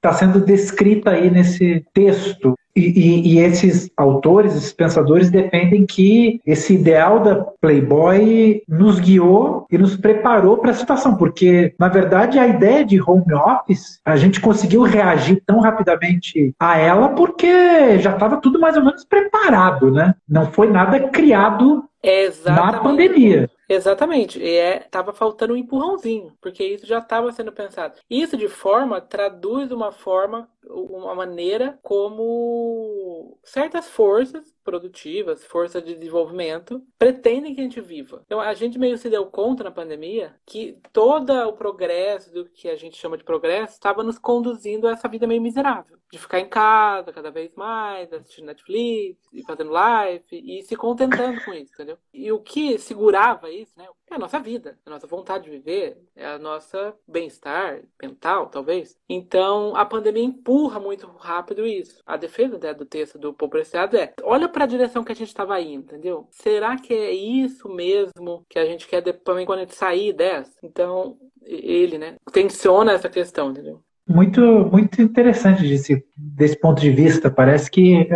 tá 0.00 0.12
sendo 0.12 0.40
descrita 0.40 1.10
aí 1.10 1.30
nesse 1.30 1.84
texto. 1.92 2.54
E, 2.76 2.80
e, 2.80 3.34
e, 3.34 3.38
esses 3.38 3.88
autores, 3.96 4.56
esses 4.56 4.72
pensadores 4.72 5.30
defendem 5.30 5.86
que 5.86 6.40
esse 6.44 6.74
ideal 6.74 7.20
da 7.20 7.36
Playboy 7.60 8.62
nos 8.68 8.98
guiou 8.98 9.64
e 9.70 9.78
nos 9.78 9.96
preparou 9.96 10.58
para 10.58 10.72
a 10.72 10.74
situação, 10.74 11.16
porque, 11.16 11.72
na 11.78 11.88
verdade, 11.88 12.36
a 12.36 12.48
ideia 12.48 12.84
de 12.84 13.00
home 13.00 13.32
office, 13.32 14.00
a 14.04 14.16
gente 14.16 14.40
conseguiu 14.40 14.82
reagir 14.82 15.40
tão 15.46 15.60
rapidamente 15.60 16.52
a 16.58 16.76
ela 16.76 17.10
porque 17.10 17.96
já 17.98 18.10
estava 18.10 18.38
tudo 18.38 18.58
mais 18.58 18.76
ou 18.76 18.84
menos 18.84 19.04
preparado, 19.04 19.92
né? 19.92 20.12
Não 20.28 20.50
foi 20.50 20.68
nada 20.68 20.98
criado 21.10 21.84
Exatamente. 22.02 22.72
na 22.72 22.80
pandemia. 22.80 23.50
Exatamente. 23.68 24.38
E 24.38 24.56
é, 24.56 24.80
tava 24.80 25.12
faltando 25.14 25.54
um 25.54 25.56
empurrãozinho, 25.56 26.36
porque 26.40 26.62
isso 26.64 26.86
já 26.86 26.98
estava 26.98 27.32
sendo 27.32 27.52
pensado. 27.52 27.98
Isso 28.10 28.36
de 28.36 28.48
forma 28.48 29.00
traduz 29.00 29.70
uma 29.72 29.90
forma, 29.90 30.50
uma 30.68 31.14
maneira 31.14 31.78
como 31.82 33.38
certas 33.42 33.88
forças 33.88 34.53
produtivas, 34.64 35.44
forças 35.44 35.84
de 35.84 35.94
desenvolvimento, 35.94 36.82
pretendem 36.98 37.54
que 37.54 37.60
a 37.60 37.64
gente 37.64 37.80
viva. 37.80 38.22
Então 38.24 38.40
a 38.40 38.54
gente 38.54 38.78
meio 38.78 38.96
se 38.98 39.10
deu 39.10 39.26
conta 39.26 39.62
na 39.62 39.70
pandemia 39.70 40.34
que 40.46 40.78
todo 40.92 41.30
o 41.30 41.52
progresso 41.52 42.32
do 42.32 42.46
que 42.46 42.68
a 42.68 42.76
gente 42.76 42.96
chama 42.96 43.18
de 43.18 43.24
progresso 43.24 43.74
estava 43.74 44.02
nos 44.02 44.18
conduzindo 44.18 44.88
a 44.88 44.92
essa 44.92 45.08
vida 45.08 45.26
meio 45.26 45.42
miserável, 45.42 45.98
de 46.10 46.18
ficar 46.18 46.40
em 46.40 46.48
casa 46.48 47.12
cada 47.12 47.30
vez 47.30 47.54
mais, 47.54 48.12
assistindo 48.12 48.46
Netflix, 48.46 49.18
e 49.32 49.42
fazendo 49.42 49.70
live 49.70 50.24
e 50.32 50.62
se 50.62 50.74
contentando 50.76 51.44
com 51.44 51.52
isso, 51.52 51.72
entendeu? 51.74 51.98
E 52.12 52.32
o 52.32 52.40
que 52.40 52.78
segurava 52.78 53.50
isso, 53.50 53.72
né? 53.76 53.86
É 54.14 54.16
a 54.16 54.20
nossa 54.20 54.38
vida, 54.38 54.78
a 54.86 54.90
nossa 54.90 55.08
vontade 55.08 55.44
de 55.44 55.50
viver, 55.50 55.98
é 56.14 56.24
a 56.24 56.38
nossa 56.38 56.94
bem-estar 57.06 57.80
mental, 58.00 58.46
talvez. 58.46 58.96
Então, 59.08 59.74
a 59.74 59.84
pandemia 59.84 60.22
empurra 60.22 60.78
muito 60.78 61.08
rápido 61.18 61.66
isso. 61.66 62.00
A 62.06 62.16
defesa 62.16 62.56
né, 62.62 62.72
do 62.72 62.84
texto 62.84 63.18
do 63.18 63.34
Paul 63.34 63.50
Preciado 63.50 63.96
é: 63.96 64.12
olha 64.22 64.48
para 64.48 64.62
a 64.62 64.68
direção 64.68 65.02
que 65.02 65.10
a 65.10 65.16
gente 65.16 65.26
estava 65.26 65.60
indo, 65.60 65.86
entendeu? 65.86 66.28
Será 66.30 66.76
que 66.76 66.94
é 66.94 67.10
isso 67.10 67.68
mesmo 67.68 68.46
que 68.48 68.56
a 68.56 68.64
gente 68.64 68.86
quer 68.86 69.02
depois 69.02 69.44
quando 69.44 69.58
a 69.58 69.62
gente 69.62 69.74
sair 69.74 70.12
dessa? 70.12 70.52
Então, 70.62 71.16
ele, 71.42 71.98
né, 71.98 72.14
tensiona 72.32 72.92
essa 72.92 73.08
questão, 73.08 73.50
entendeu? 73.50 73.82
Muito, 74.06 74.40
muito 74.40 75.02
interessante 75.02 75.62
desse, 75.62 76.06
desse 76.16 76.56
ponto 76.60 76.80
de 76.80 76.90
vista. 76.90 77.32
Parece 77.32 77.68
que 77.68 78.08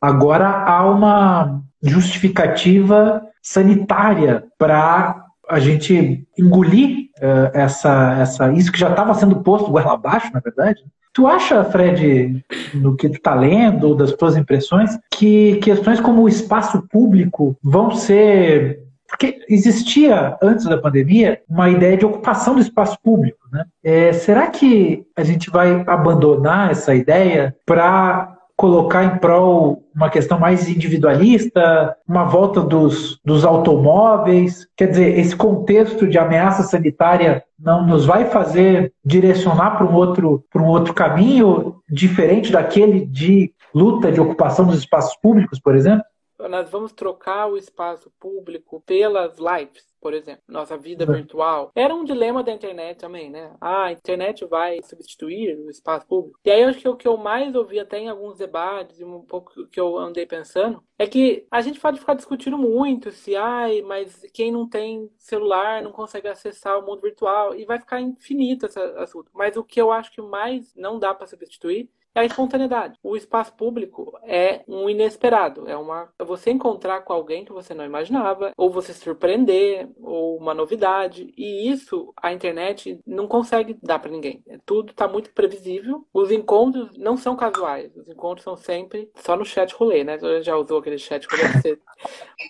agora 0.00 0.48
há 0.48 0.88
uma 0.88 1.62
justificativa 1.82 3.22
sanitária 3.42 4.46
para 4.56 5.26
a 5.52 5.60
gente 5.60 6.26
engolir 6.38 7.10
uh, 7.18 7.50
essa, 7.52 8.16
essa, 8.18 8.52
isso 8.52 8.72
que 8.72 8.78
já 8.78 8.88
estava 8.88 9.12
sendo 9.12 9.42
posto 9.42 9.70
goela 9.70 9.92
abaixo, 9.92 10.30
na 10.32 10.40
verdade. 10.40 10.82
Tu 11.12 11.26
acha, 11.26 11.62
Fred, 11.64 12.42
no 12.72 12.96
que 12.96 13.06
tu 13.10 13.16
está 13.16 13.34
lendo, 13.34 13.88
ou 13.88 13.94
das 13.94 14.12
tuas 14.12 14.34
impressões, 14.34 14.98
que 15.10 15.56
questões 15.56 16.00
como 16.00 16.22
o 16.22 16.28
espaço 16.28 16.88
público 16.90 17.54
vão 17.62 17.90
ser. 17.90 18.80
Porque 19.06 19.40
existia, 19.46 20.38
antes 20.42 20.64
da 20.64 20.78
pandemia, 20.78 21.38
uma 21.46 21.68
ideia 21.68 21.98
de 21.98 22.06
ocupação 22.06 22.54
do 22.54 22.62
espaço 22.62 22.96
público. 23.04 23.46
Né? 23.52 23.66
É, 23.84 24.12
será 24.14 24.46
que 24.46 25.04
a 25.14 25.22
gente 25.22 25.50
vai 25.50 25.84
abandonar 25.86 26.70
essa 26.70 26.94
ideia 26.94 27.54
para 27.66 28.38
colocar 28.62 29.02
em 29.02 29.18
prol 29.18 29.82
uma 29.92 30.08
questão 30.08 30.38
mais 30.38 30.68
individualista, 30.68 31.96
uma 32.06 32.22
volta 32.22 32.60
dos, 32.60 33.18
dos 33.24 33.44
automóveis. 33.44 34.68
Quer 34.76 34.86
dizer, 34.86 35.18
esse 35.18 35.34
contexto 35.34 36.06
de 36.06 36.16
ameaça 36.16 36.62
sanitária 36.62 37.42
não 37.58 37.84
nos 37.84 38.06
vai 38.06 38.26
fazer 38.26 38.94
direcionar 39.04 39.76
para 39.76 39.84
um 39.84 39.92
outro, 39.92 40.44
para 40.48 40.62
um 40.62 40.68
outro 40.68 40.94
caminho 40.94 41.82
diferente 41.90 42.52
daquele 42.52 43.04
de 43.04 43.52
luta 43.74 44.12
de 44.12 44.20
ocupação 44.20 44.64
dos 44.64 44.78
espaços 44.78 45.16
públicos, 45.16 45.58
por 45.58 45.74
exemplo? 45.74 46.04
Nós 46.48 46.70
vamos 46.70 46.92
trocar 46.92 47.48
o 47.48 47.56
espaço 47.56 48.12
público 48.20 48.80
pelas 48.86 49.38
lives 49.38 49.91
por 50.02 50.12
exemplo, 50.12 50.42
nossa 50.48 50.76
vida 50.76 51.06
uhum. 51.06 51.12
virtual. 51.12 51.70
Era 51.76 51.94
um 51.94 52.04
dilema 52.04 52.42
da 52.42 52.52
internet 52.52 52.98
também, 52.98 53.30
né? 53.30 53.54
Ah, 53.60 53.84
a 53.84 53.92
internet 53.92 54.44
vai 54.44 54.82
substituir 54.82 55.56
o 55.56 55.70
espaço 55.70 56.06
público. 56.06 56.40
E 56.44 56.50
aí, 56.50 56.64
acho 56.64 56.80
que 56.80 56.88
o 56.88 56.96
que 56.96 57.06
eu 57.06 57.16
mais 57.16 57.54
ouvi 57.54 57.78
até 57.78 57.98
em 57.98 58.08
alguns 58.08 58.38
debates, 58.38 58.98
e 58.98 59.04
um 59.04 59.22
pouco 59.22 59.66
que 59.68 59.78
eu 59.78 59.96
andei 59.96 60.26
pensando, 60.26 60.82
é 60.98 61.06
que 61.06 61.46
a 61.50 61.60
gente 61.60 61.78
pode 61.78 62.00
ficar 62.00 62.14
discutindo 62.14 62.58
muito 62.58 63.12
se, 63.12 63.36
ai, 63.36 63.80
mas 63.82 64.22
quem 64.34 64.50
não 64.50 64.68
tem 64.68 65.08
celular 65.16 65.82
não 65.82 65.92
consegue 65.92 66.26
acessar 66.26 66.78
o 66.78 66.84
mundo 66.84 67.00
virtual, 67.00 67.54
e 67.54 67.64
vai 67.64 67.78
ficar 67.78 68.00
infinito 68.00 68.66
esse 68.66 68.78
assunto. 68.78 69.30
Mas 69.32 69.56
o 69.56 69.62
que 69.62 69.80
eu 69.80 69.92
acho 69.92 70.10
que 70.10 70.20
mais 70.20 70.74
não 70.74 70.98
dá 70.98 71.14
para 71.14 71.28
substituir 71.28 71.88
é 72.14 72.20
a 72.20 72.24
espontaneidade. 72.24 72.98
O 73.02 73.16
espaço 73.16 73.54
público 73.54 74.18
é 74.24 74.62
um 74.68 74.88
inesperado, 74.88 75.68
é 75.68 75.76
uma 75.76 76.12
é 76.18 76.24
você 76.24 76.50
encontrar 76.50 77.02
com 77.02 77.12
alguém 77.12 77.44
que 77.44 77.52
você 77.52 77.74
não 77.74 77.84
imaginava, 77.84 78.52
ou 78.56 78.70
você 78.70 78.92
surpreender, 78.92 79.88
ou 80.00 80.36
uma 80.36 80.54
novidade. 80.54 81.32
E 81.36 81.70
isso 81.70 82.12
a 82.16 82.32
internet 82.32 83.00
não 83.06 83.26
consegue 83.26 83.76
dar 83.82 83.98
para 83.98 84.10
ninguém. 84.10 84.42
É, 84.48 84.58
tudo 84.64 84.90
está 84.90 85.08
muito 85.08 85.32
previsível. 85.32 86.06
Os 86.12 86.30
encontros 86.30 86.96
não 86.98 87.16
são 87.16 87.36
casuais. 87.36 87.94
Os 87.96 88.08
encontros 88.08 88.44
são 88.44 88.56
sempre 88.56 89.10
só 89.16 89.36
no 89.36 89.44
chat 89.44 89.74
rolê, 89.74 90.04
né? 90.04 90.18
Você 90.18 90.42
já 90.42 90.56
usou 90.56 90.78
aquele 90.78 90.98
chat 90.98 91.26
rolê. 91.26 91.78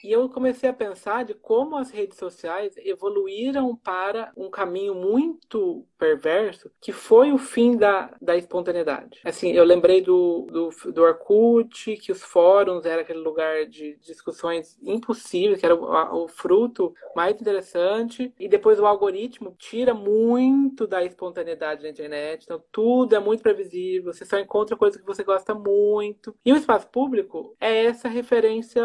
e 0.04 0.11
eu 0.12 0.28
comecei 0.28 0.69
a 0.69 0.73
pensar 0.73 1.25
de 1.25 1.35
como 1.35 1.76
as 1.76 1.90
redes 1.90 2.19
sociais 2.19 2.75
evoluíram 2.78 3.76
para 3.76 4.33
um 4.37 4.50
caminho 4.50 4.95
muito 4.95 5.87
perverso, 5.99 6.71
que 6.81 6.92
foi 6.92 7.33
o 7.33 7.38
fim 7.38 7.76
da, 7.76 8.14
da 8.21 8.37
espontaneidade. 8.37 9.21
Assim, 9.52 9.59
eu 9.59 9.64
lembrei 9.64 10.00
do, 10.00 10.47
do, 10.50 10.92
do 10.92 11.02
Orkut, 11.02 11.97
que 11.97 12.11
os 12.11 12.23
fóruns 12.23 12.85
era 12.85 13.02
aquele 13.02 13.18
lugar 13.18 13.66
de 13.66 13.97
discussões 14.00 14.78
impossíveis, 14.82 15.61
que 15.61 15.66
era 15.66 15.75
o, 15.75 16.25
o 16.25 16.28
fruto 16.28 16.94
mais 17.14 17.38
interessante. 17.40 18.32
E 18.38 18.49
depois 18.49 18.80
o 18.80 18.87
algoritmo 18.87 19.54
tira 19.59 19.94
muito 19.94 20.87
da 20.87 21.04
espontaneidade 21.04 21.82
da 21.82 21.88
internet. 21.88 22.44
Então 22.44 22.62
tudo 22.73 23.14
é 23.14 23.21
muito 23.21 23.42
previsível, 23.42 24.12
você 24.12 24.25
só 24.25 24.38
encontra 24.38 24.76
coisa 24.76 24.99
que 24.99 25.06
você 25.06 25.23
gosta 25.23 25.54
muito. 25.54 26.35
E 26.44 26.52
o 26.52 26.56
espaço 26.56 26.88
público 26.88 27.54
é 27.61 27.87
essa 27.87 28.09
referência 28.09 28.82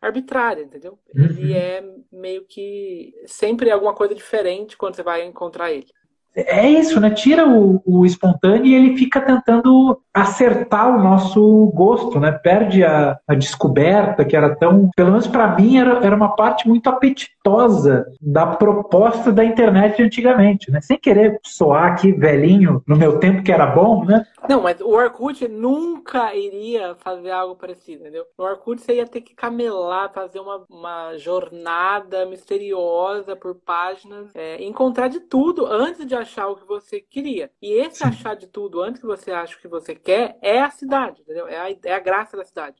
arbitrária, 0.00 0.62
entendeu? 0.62 0.98
Uhum. 1.14 1.24
Ele 1.24 1.54
é 1.54 1.82
meio 2.10 2.44
que 2.44 3.14
sempre 3.26 3.70
alguma 3.70 3.94
coisa 3.94 4.14
diferente 4.14 4.76
quando 4.76 4.94
você 4.94 5.02
vai 5.02 5.24
encontrar 5.24 5.72
ele 5.72 5.92
é 6.34 6.68
isso, 6.68 6.98
né? 6.98 7.10
Tira 7.10 7.46
o, 7.46 7.82
o, 7.84 8.06
espontâneo 8.06 8.64
e 8.64 8.74
ele 8.74 8.96
fica 8.96 9.20
tentando 9.20 10.00
acertar 10.14 10.88
o 10.88 11.02
nosso 11.02 11.70
gosto, 11.74 12.18
né? 12.18 12.32
Perde 12.32 12.84
a, 12.84 13.18
a 13.26 13.34
descoberta 13.34 14.24
que 14.24 14.36
era 14.36 14.54
tão, 14.56 14.90
pelo 14.96 15.10
menos 15.10 15.26
para 15.26 15.54
mim 15.56 15.76
era, 15.76 16.04
era 16.04 16.16
uma 16.16 16.34
parte 16.34 16.66
muito 16.66 16.88
apetitosa 16.88 18.06
da 18.20 18.46
proposta 18.46 19.30
da 19.30 19.44
internet 19.44 20.02
antigamente, 20.02 20.70
né? 20.70 20.80
Sem 20.80 20.98
querer 20.98 21.38
soar 21.44 21.92
aqui 21.92 22.12
velhinho 22.12 22.82
no 22.86 22.96
meu 22.96 23.18
tempo 23.18 23.42
que 23.42 23.52
era 23.52 23.66
bom, 23.66 24.04
né? 24.04 24.24
Não, 24.48 24.62
mas 24.62 24.80
o 24.80 24.88
Orkut 24.88 25.46
nunca 25.48 26.34
iria 26.34 26.94
fazer 26.96 27.30
algo 27.30 27.54
parecido, 27.54 28.02
entendeu? 28.02 28.24
No 28.38 28.44
Orkut 28.44 28.80
você 28.80 28.96
ia 28.96 29.06
ter 29.06 29.20
que 29.20 29.34
camelar, 29.34 30.12
fazer 30.12 30.40
uma, 30.40 30.64
uma 30.68 31.16
jornada 31.16 32.24
misteriosa 32.26 33.36
por 33.36 33.54
páginas, 33.54 34.30
é, 34.34 34.62
encontrar 34.64 35.08
de 35.08 35.20
tudo 35.20 35.66
antes 35.66 36.06
de 36.06 36.14
achar 36.22 36.48
o 36.48 36.56
que 36.56 36.66
você 36.66 37.00
queria. 37.00 37.50
E 37.60 37.72
esse 37.80 38.02
achar 38.02 38.34
de 38.34 38.46
tudo 38.46 38.82
antes 38.82 39.00
que 39.00 39.06
você 39.06 39.30
acha 39.30 39.56
o 39.56 39.60
que 39.60 39.68
você 39.68 39.94
quer 39.94 40.36
é 40.40 40.60
a 40.60 40.70
cidade, 40.70 41.20
entendeu? 41.20 41.46
É 41.46 41.58
a, 41.58 41.76
é 41.84 41.94
a 41.94 42.00
graça 42.00 42.36
da 42.36 42.44
cidade. 42.44 42.76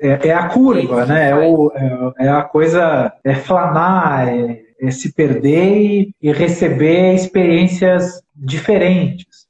É, 0.00 0.28
é 0.28 0.34
a 0.34 0.48
curva, 0.48 1.02
é 1.02 1.06
né? 1.06 1.30
É, 1.30 1.34
o, 1.34 1.72
é, 1.74 2.26
é, 2.26 2.28
a 2.28 2.42
coisa, 2.42 3.12
é 3.24 3.34
flanar, 3.34 4.28
é, 4.28 4.62
é 4.80 4.90
se 4.90 5.12
perder 5.12 5.76
e, 5.76 6.14
e 6.22 6.32
receber 6.32 7.14
experiências 7.14 8.22
diferentes. 8.34 9.43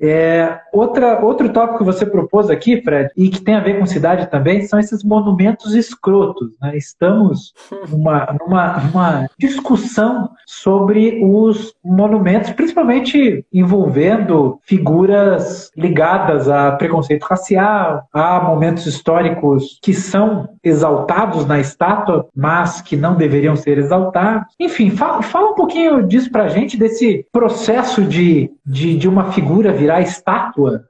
É, 0.00 0.60
outra, 0.72 1.24
outro 1.24 1.48
tópico 1.52 1.78
que 1.78 1.84
você 1.84 2.04
propôs 2.04 2.50
aqui, 2.50 2.82
Fred, 2.82 3.10
e 3.16 3.28
que 3.30 3.40
tem 3.40 3.54
a 3.54 3.60
ver 3.60 3.78
com 3.78 3.86
cidade 3.86 4.30
também, 4.30 4.62
são 4.62 4.78
esses 4.78 5.02
monumentos 5.02 5.74
escrotos. 5.74 6.50
Né? 6.60 6.76
Estamos 6.76 7.54
numa, 7.88 8.36
numa, 8.40 8.78
numa 8.80 9.30
discussão 9.38 10.30
sobre 10.46 11.20
os 11.24 11.74
monumentos, 11.84 12.50
principalmente 12.50 13.44
envolvendo 13.52 14.58
figuras 14.62 15.70
ligadas 15.76 16.48
a 16.48 16.72
preconceito 16.72 17.24
racial, 17.24 18.04
a 18.12 18.40
momentos 18.40 18.86
históricos 18.86 19.78
que 19.82 19.94
são 19.94 20.48
exaltados 20.62 21.46
na 21.46 21.58
estátua, 21.58 22.26
mas 22.34 22.80
que 22.80 22.96
não 22.96 23.14
deveriam 23.14 23.56
ser 23.56 23.78
exaltados. 23.78 24.52
Enfim, 24.58 24.90
fala, 24.90 25.22
fala 25.22 25.52
um 25.52 25.54
pouquinho 25.54 26.02
disso 26.02 26.30
pra 26.30 26.48
gente, 26.48 26.76
desse 26.76 27.26
processo 27.32 28.02
de, 28.02 28.50
de, 28.64 28.96
de 28.96 29.08
uma 29.08 29.32
figura 29.32 29.72
virar 29.86 30.02
estátua? 30.02 30.88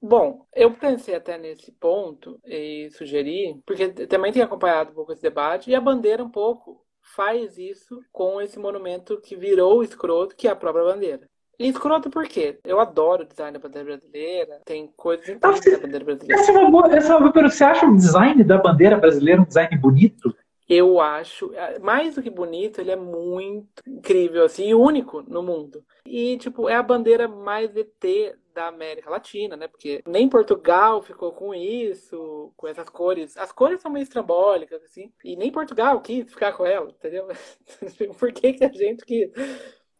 Bom, 0.00 0.44
eu 0.54 0.72
pensei 0.74 1.14
até 1.14 1.38
nesse 1.38 1.72
ponto 1.72 2.38
e 2.44 2.90
sugeri, 2.90 3.60
porque 3.64 3.88
também 4.06 4.32
tenho 4.32 4.44
acompanhado 4.44 4.90
um 4.90 4.94
pouco 4.94 5.12
esse 5.12 5.22
debate, 5.22 5.70
e 5.70 5.74
a 5.74 5.80
bandeira 5.80 6.22
um 6.22 6.28
pouco 6.28 6.84
faz 7.14 7.56
isso 7.56 8.00
com 8.12 8.40
esse 8.40 8.58
monumento 8.58 9.20
que 9.20 9.36
virou 9.36 9.82
escroto, 9.82 10.36
que 10.36 10.48
é 10.48 10.50
a 10.50 10.56
própria 10.56 10.84
bandeira. 10.84 11.28
E 11.58 11.68
escroto 11.68 12.10
por 12.10 12.26
quê? 12.26 12.58
Eu 12.64 12.80
adoro 12.80 13.22
o 13.22 13.26
design 13.26 13.52
da 13.52 13.62
bandeira 13.62 13.90
brasileira, 13.90 14.60
tem 14.64 14.92
coisas 14.96 15.28
incríveis 15.28 15.64
da 15.64 15.78
bandeira 15.78 16.04
brasileira. 16.04 16.42
Essa 16.42 16.50
é 16.50 16.58
uma 16.58 16.70
boa, 16.70 16.96
essa 16.96 17.12
é 17.12 17.16
uma 17.16 17.30
boa, 17.30 17.48
você 17.48 17.64
acha 17.64 17.86
o 17.86 17.96
design 17.96 18.42
da 18.42 18.58
bandeira 18.58 18.96
brasileira 18.96 19.40
um 19.40 19.46
design 19.46 19.76
bonito? 19.78 20.34
Eu 20.74 21.02
acho, 21.02 21.52
é, 21.52 21.78
mais 21.80 22.14
do 22.14 22.22
que 22.22 22.30
bonito, 22.30 22.80
ele 22.80 22.90
é 22.90 22.96
muito 22.96 23.82
incrível, 23.86 24.42
assim, 24.42 24.68
e 24.68 24.74
único 24.74 25.20
no 25.20 25.42
mundo. 25.42 25.84
E, 26.06 26.38
tipo, 26.38 26.66
é 26.66 26.74
a 26.74 26.82
bandeira 26.82 27.28
mais 27.28 27.76
ET 27.76 28.34
da 28.54 28.68
América 28.68 29.10
Latina, 29.10 29.54
né? 29.54 29.68
Porque 29.68 30.02
nem 30.06 30.30
Portugal 30.30 31.02
ficou 31.02 31.30
com 31.32 31.54
isso, 31.54 32.54
com 32.56 32.66
essas 32.66 32.88
cores. 32.88 33.36
As 33.36 33.52
cores 33.52 33.82
são 33.82 33.90
meio 33.90 34.02
estrambólicas, 34.02 34.82
assim. 34.82 35.12
E 35.22 35.36
nem 35.36 35.52
Portugal 35.52 36.00
quis 36.00 36.30
ficar 36.30 36.54
com 36.54 36.64
ela, 36.64 36.88
entendeu? 36.90 37.28
Por 38.18 38.32
que, 38.32 38.54
que 38.54 38.64
a 38.64 38.72
gente 38.72 39.04
que. 39.04 39.30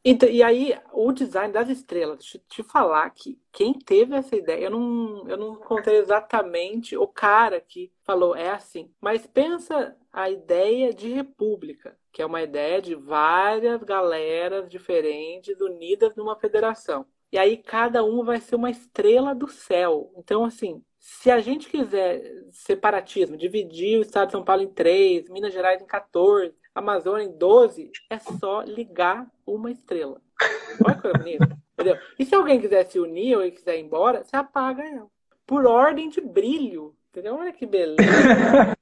Então, 0.04 0.28
e 0.28 0.42
aí, 0.42 0.76
o 0.92 1.12
design 1.12 1.52
das 1.52 1.68
estrelas, 1.68 2.18
deixa 2.18 2.36
eu 2.36 2.42
te 2.48 2.62
falar 2.64 3.08
que 3.10 3.40
quem 3.52 3.72
teve 3.72 4.16
essa 4.16 4.34
ideia, 4.34 4.64
eu 4.64 4.70
não, 4.70 5.28
eu 5.28 5.36
não 5.36 5.54
contei 5.54 5.96
exatamente 5.96 6.96
o 6.96 7.06
cara 7.06 7.60
que 7.60 7.92
falou, 8.02 8.34
é 8.34 8.50
assim. 8.50 8.92
Mas 9.00 9.26
pensa 9.26 9.96
a 10.12 10.28
ideia 10.28 10.92
de 10.92 11.08
república, 11.08 11.96
que 12.12 12.20
é 12.20 12.26
uma 12.26 12.42
ideia 12.42 12.82
de 12.82 12.96
várias 12.96 13.80
galeras 13.84 14.68
diferentes 14.68 15.60
unidas 15.60 16.16
numa 16.16 16.36
federação. 16.36 17.06
E 17.30 17.38
aí 17.38 17.56
cada 17.56 18.04
um 18.04 18.24
vai 18.24 18.40
ser 18.40 18.56
uma 18.56 18.70
estrela 18.70 19.34
do 19.34 19.48
céu. 19.48 20.12
Então, 20.16 20.44
assim, 20.44 20.84
se 20.98 21.30
a 21.30 21.40
gente 21.40 21.68
quiser 21.68 22.22
separatismo, 22.50 23.36
dividir 23.36 23.98
o 23.98 24.02
estado 24.02 24.26
de 24.26 24.32
São 24.32 24.44
Paulo 24.44 24.62
em 24.62 24.68
três, 24.68 25.28
Minas 25.30 25.52
Gerais 25.52 25.80
em 25.80 25.86
14, 25.86 26.54
Amazônia 26.74 27.24
em 27.24 27.36
12, 27.36 27.90
é 28.08 28.18
só 28.18 28.62
ligar 28.62 29.26
uma 29.46 29.70
estrela. 29.70 30.20
Olha 30.84 30.94
que 30.94 31.02
coisa 31.02 31.18
bonita. 31.18 31.58
Entendeu? 31.72 31.98
E 32.18 32.24
se 32.24 32.34
alguém 32.34 32.60
quiser 32.60 32.84
se 32.84 32.98
unir 32.98 33.36
ou 33.36 33.50
quiser 33.50 33.78
ir 33.78 33.82
embora, 33.82 34.24
você 34.24 34.36
apaga 34.36 34.82
ela. 34.82 35.08
Por 35.46 35.66
ordem 35.66 36.08
de 36.08 36.20
brilho. 36.20 36.94
Entendeu? 37.10 37.36
Olha 37.36 37.52
que 37.52 37.66
beleza. 37.66 38.02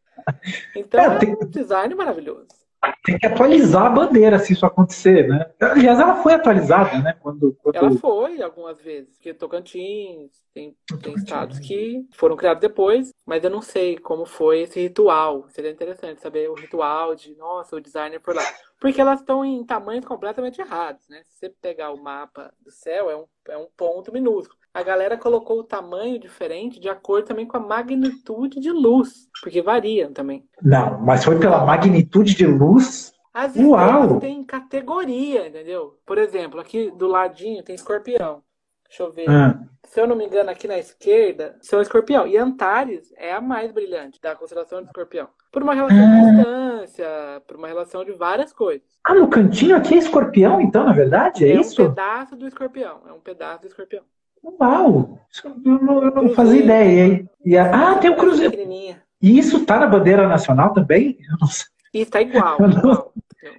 Então 0.77 1.01
é, 1.01 1.25
é 1.25 1.45
um 1.45 1.49
design 1.49 1.95
maravilhoso 1.95 2.60
tem 3.05 3.19
que 3.19 3.27
atualizar 3.27 3.87
a 3.87 3.91
bandeira 3.91 4.39
se 4.39 4.53
isso 4.53 4.65
acontecer, 4.65 5.29
né? 5.29 5.51
Aliás, 5.61 5.99
ela 5.99 6.17
foi 6.17 6.35
atualizada, 6.35 6.99
né? 6.99 7.15
Quando, 7.21 7.57
quando... 7.63 7.77
Ela 7.77 7.91
foi 7.93 8.43
algumas 8.43 8.81
vezes, 8.81 9.17
porque 9.17 9.35
Tocantins 9.35 10.31
tem, 10.55 10.77
tem 11.03 11.15
estados 11.15 11.59
que 11.59 12.07
foram 12.13 12.37
criados 12.37 12.61
depois, 12.61 13.13
mas 13.27 13.45
eu 13.45 13.51
não 13.51 13.63
sei 13.63 13.99
como 13.99 14.25
foi 14.25 14.63
esse 14.63 14.81
ritual. 14.81 15.47
Seria 15.49 15.71
interessante 15.71 16.21
saber 16.21 16.49
o 16.51 16.55
ritual 16.55 17.15
de, 17.15 17.35
nossa, 17.37 17.77
o 17.77 17.81
designer 17.81 18.21
por 18.21 18.35
lá. 18.35 18.45
Porque 18.81 19.01
elas 19.01 19.21
estão 19.21 19.45
em 19.45 19.65
tamanhos 19.65 20.07
completamente 20.07 20.61
errados, 20.61 21.07
né? 21.09 21.23
Se 21.27 21.39
você 21.39 21.49
pegar 21.61 21.91
o 21.91 22.03
mapa 22.03 22.53
do 22.61 22.71
céu, 22.71 23.11
é 23.11 23.17
um, 23.17 23.25
é 23.49 23.59
um 23.59 23.69
ponto 23.77 24.13
minúsculo 24.13 24.60
a 24.73 24.83
galera 24.83 25.17
colocou 25.17 25.61
o 25.61 25.65
tamanho 25.65 26.19
diferente 26.19 26.79
de 26.79 26.89
acordo 26.89 27.27
também 27.27 27.47
com 27.47 27.57
a 27.57 27.61
magnitude 27.61 28.61
de 28.61 28.71
luz, 28.71 29.29
porque 29.43 29.61
variam 29.61 30.13
também. 30.13 30.45
Não, 30.63 31.01
mas 31.01 31.25
foi 31.25 31.39
pela 31.39 31.65
magnitude 31.65 32.35
de 32.35 32.47
luz. 32.47 33.13
As 33.33 33.55
estrelas 33.55 34.19
têm 34.21 34.45
categoria, 34.45 35.49
entendeu? 35.49 35.99
Por 36.05 36.19
exemplo, 36.19 36.61
aqui 36.61 36.91
do 36.91 37.07
ladinho 37.07 37.63
tem 37.63 37.75
escorpião. 37.75 38.43
Deixa 38.89 39.05
eu 39.05 39.13
ver. 39.13 39.31
Ah. 39.31 39.57
Se 39.87 40.01
eu 40.01 40.07
não 40.07 40.17
me 40.17 40.27
engano, 40.27 40.51
aqui 40.51 40.67
na 40.67 40.79
esquerda 40.79 41.57
são 41.63 41.81
escorpião. 41.81 42.27
E 42.27 42.37
Antares 42.37 43.13
é 43.17 43.33
a 43.33 43.41
mais 43.41 43.71
brilhante 43.71 44.21
da 44.21 44.35
constelação 44.35 44.81
de 44.81 44.87
escorpião. 44.87 45.29
Por 45.53 45.63
uma 45.63 45.75
relação 45.75 45.99
ah. 45.99 46.21
de 46.21 46.37
distância, 46.37 47.43
por 47.47 47.57
uma 47.57 47.69
relação 47.69 48.05
de 48.05 48.13
várias 48.13 48.53
coisas. 48.53 48.87
Ah, 49.05 49.15
no 49.15 49.29
cantinho 49.29 49.77
aqui 49.77 49.95
é 49.95 49.99
escorpião, 49.99 50.61
então, 50.61 50.85
na 50.85 50.93
verdade? 50.93 51.45
É, 51.45 51.51
é 51.51 51.61
isso? 51.61 51.81
É 51.81 51.85
um 51.85 51.89
pedaço 51.89 52.37
do 52.37 52.49
escorpião. 52.49 53.03
É 53.07 53.13
um 53.13 53.21
pedaço 53.21 53.63
do 53.63 53.69
escorpião. 53.69 54.03
Uau! 54.43 55.19
Eu 55.45 55.79
não, 55.81 56.05
eu 56.05 56.11
não 56.11 56.29
fazia 56.31 56.61
ideia. 56.63 57.29
E 57.45 57.57
a... 57.57 57.93
Ah, 57.93 57.99
tem 57.99 58.11
um 58.11 58.17
cruzeiro. 58.17 58.55
E 59.23 59.39
isso 59.39 59.65
tá 59.65 59.79
na 59.79 59.87
bandeira 59.87 60.27
nacional 60.27 60.73
também? 60.73 61.19
Isso 61.93 62.11
tá 62.11 62.23
igual. 62.23 62.57
Eu 62.59 62.69
não, 62.69 63.13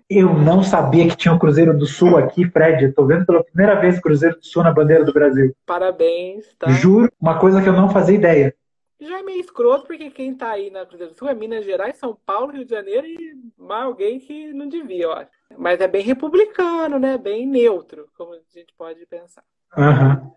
eu 0.09 0.33
não 0.33 0.63
sabia 0.63 1.07
que 1.07 1.15
tinha 1.15 1.31
o 1.31 1.35
um 1.35 1.39
Cruzeiro 1.39 1.77
do 1.77 1.85
Sul 1.85 2.17
aqui, 2.17 2.49
Fred. 2.49 2.85
Estou 2.85 3.05
vendo 3.05 3.25
pela 3.25 3.43
primeira 3.43 3.79
vez 3.79 3.97
o 3.97 4.01
Cruzeiro 4.01 4.37
do 4.37 4.45
Sul 4.45 4.63
na 4.63 4.71
bandeira 4.71 5.03
do 5.03 5.13
Brasil. 5.13 5.55
Parabéns, 5.65 6.45
tá? 6.57 6.69
Juro, 6.69 7.11
uma 7.19 7.39
coisa 7.39 7.61
que 7.61 7.69
eu 7.69 7.73
não 7.73 7.89
fazia 7.89 8.15
ideia. 8.15 8.55
Já 8.99 9.19
é 9.19 9.23
meio 9.23 9.39
escroto, 9.39 9.87
porque 9.87 10.11
quem 10.11 10.35
tá 10.35 10.51
aí 10.51 10.69
na 10.69 10.85
Cruzeiro 10.85 11.13
do 11.13 11.17
Sul 11.17 11.27
é 11.27 11.33
Minas 11.33 11.65
Gerais, 11.65 11.97
São 11.97 12.15
Paulo, 12.25 12.51
Rio 12.51 12.63
de 12.63 12.71
Janeiro 12.71 13.07
e 13.07 13.35
mais 13.57 13.85
alguém 13.85 14.19
que 14.19 14.53
não 14.53 14.69
devia, 14.69 15.03
eu 15.03 15.11
acho. 15.11 15.29
Mas 15.57 15.81
é 15.81 15.87
bem 15.87 16.03
republicano, 16.03 16.99
né? 16.99 17.17
Bem 17.17 17.47
neutro, 17.47 18.07
como 18.15 18.33
a 18.33 18.39
gente 18.53 18.73
pode 18.77 19.05
pensar. 19.07 19.43
Aham. 19.75 20.21
Uhum. 20.23 20.31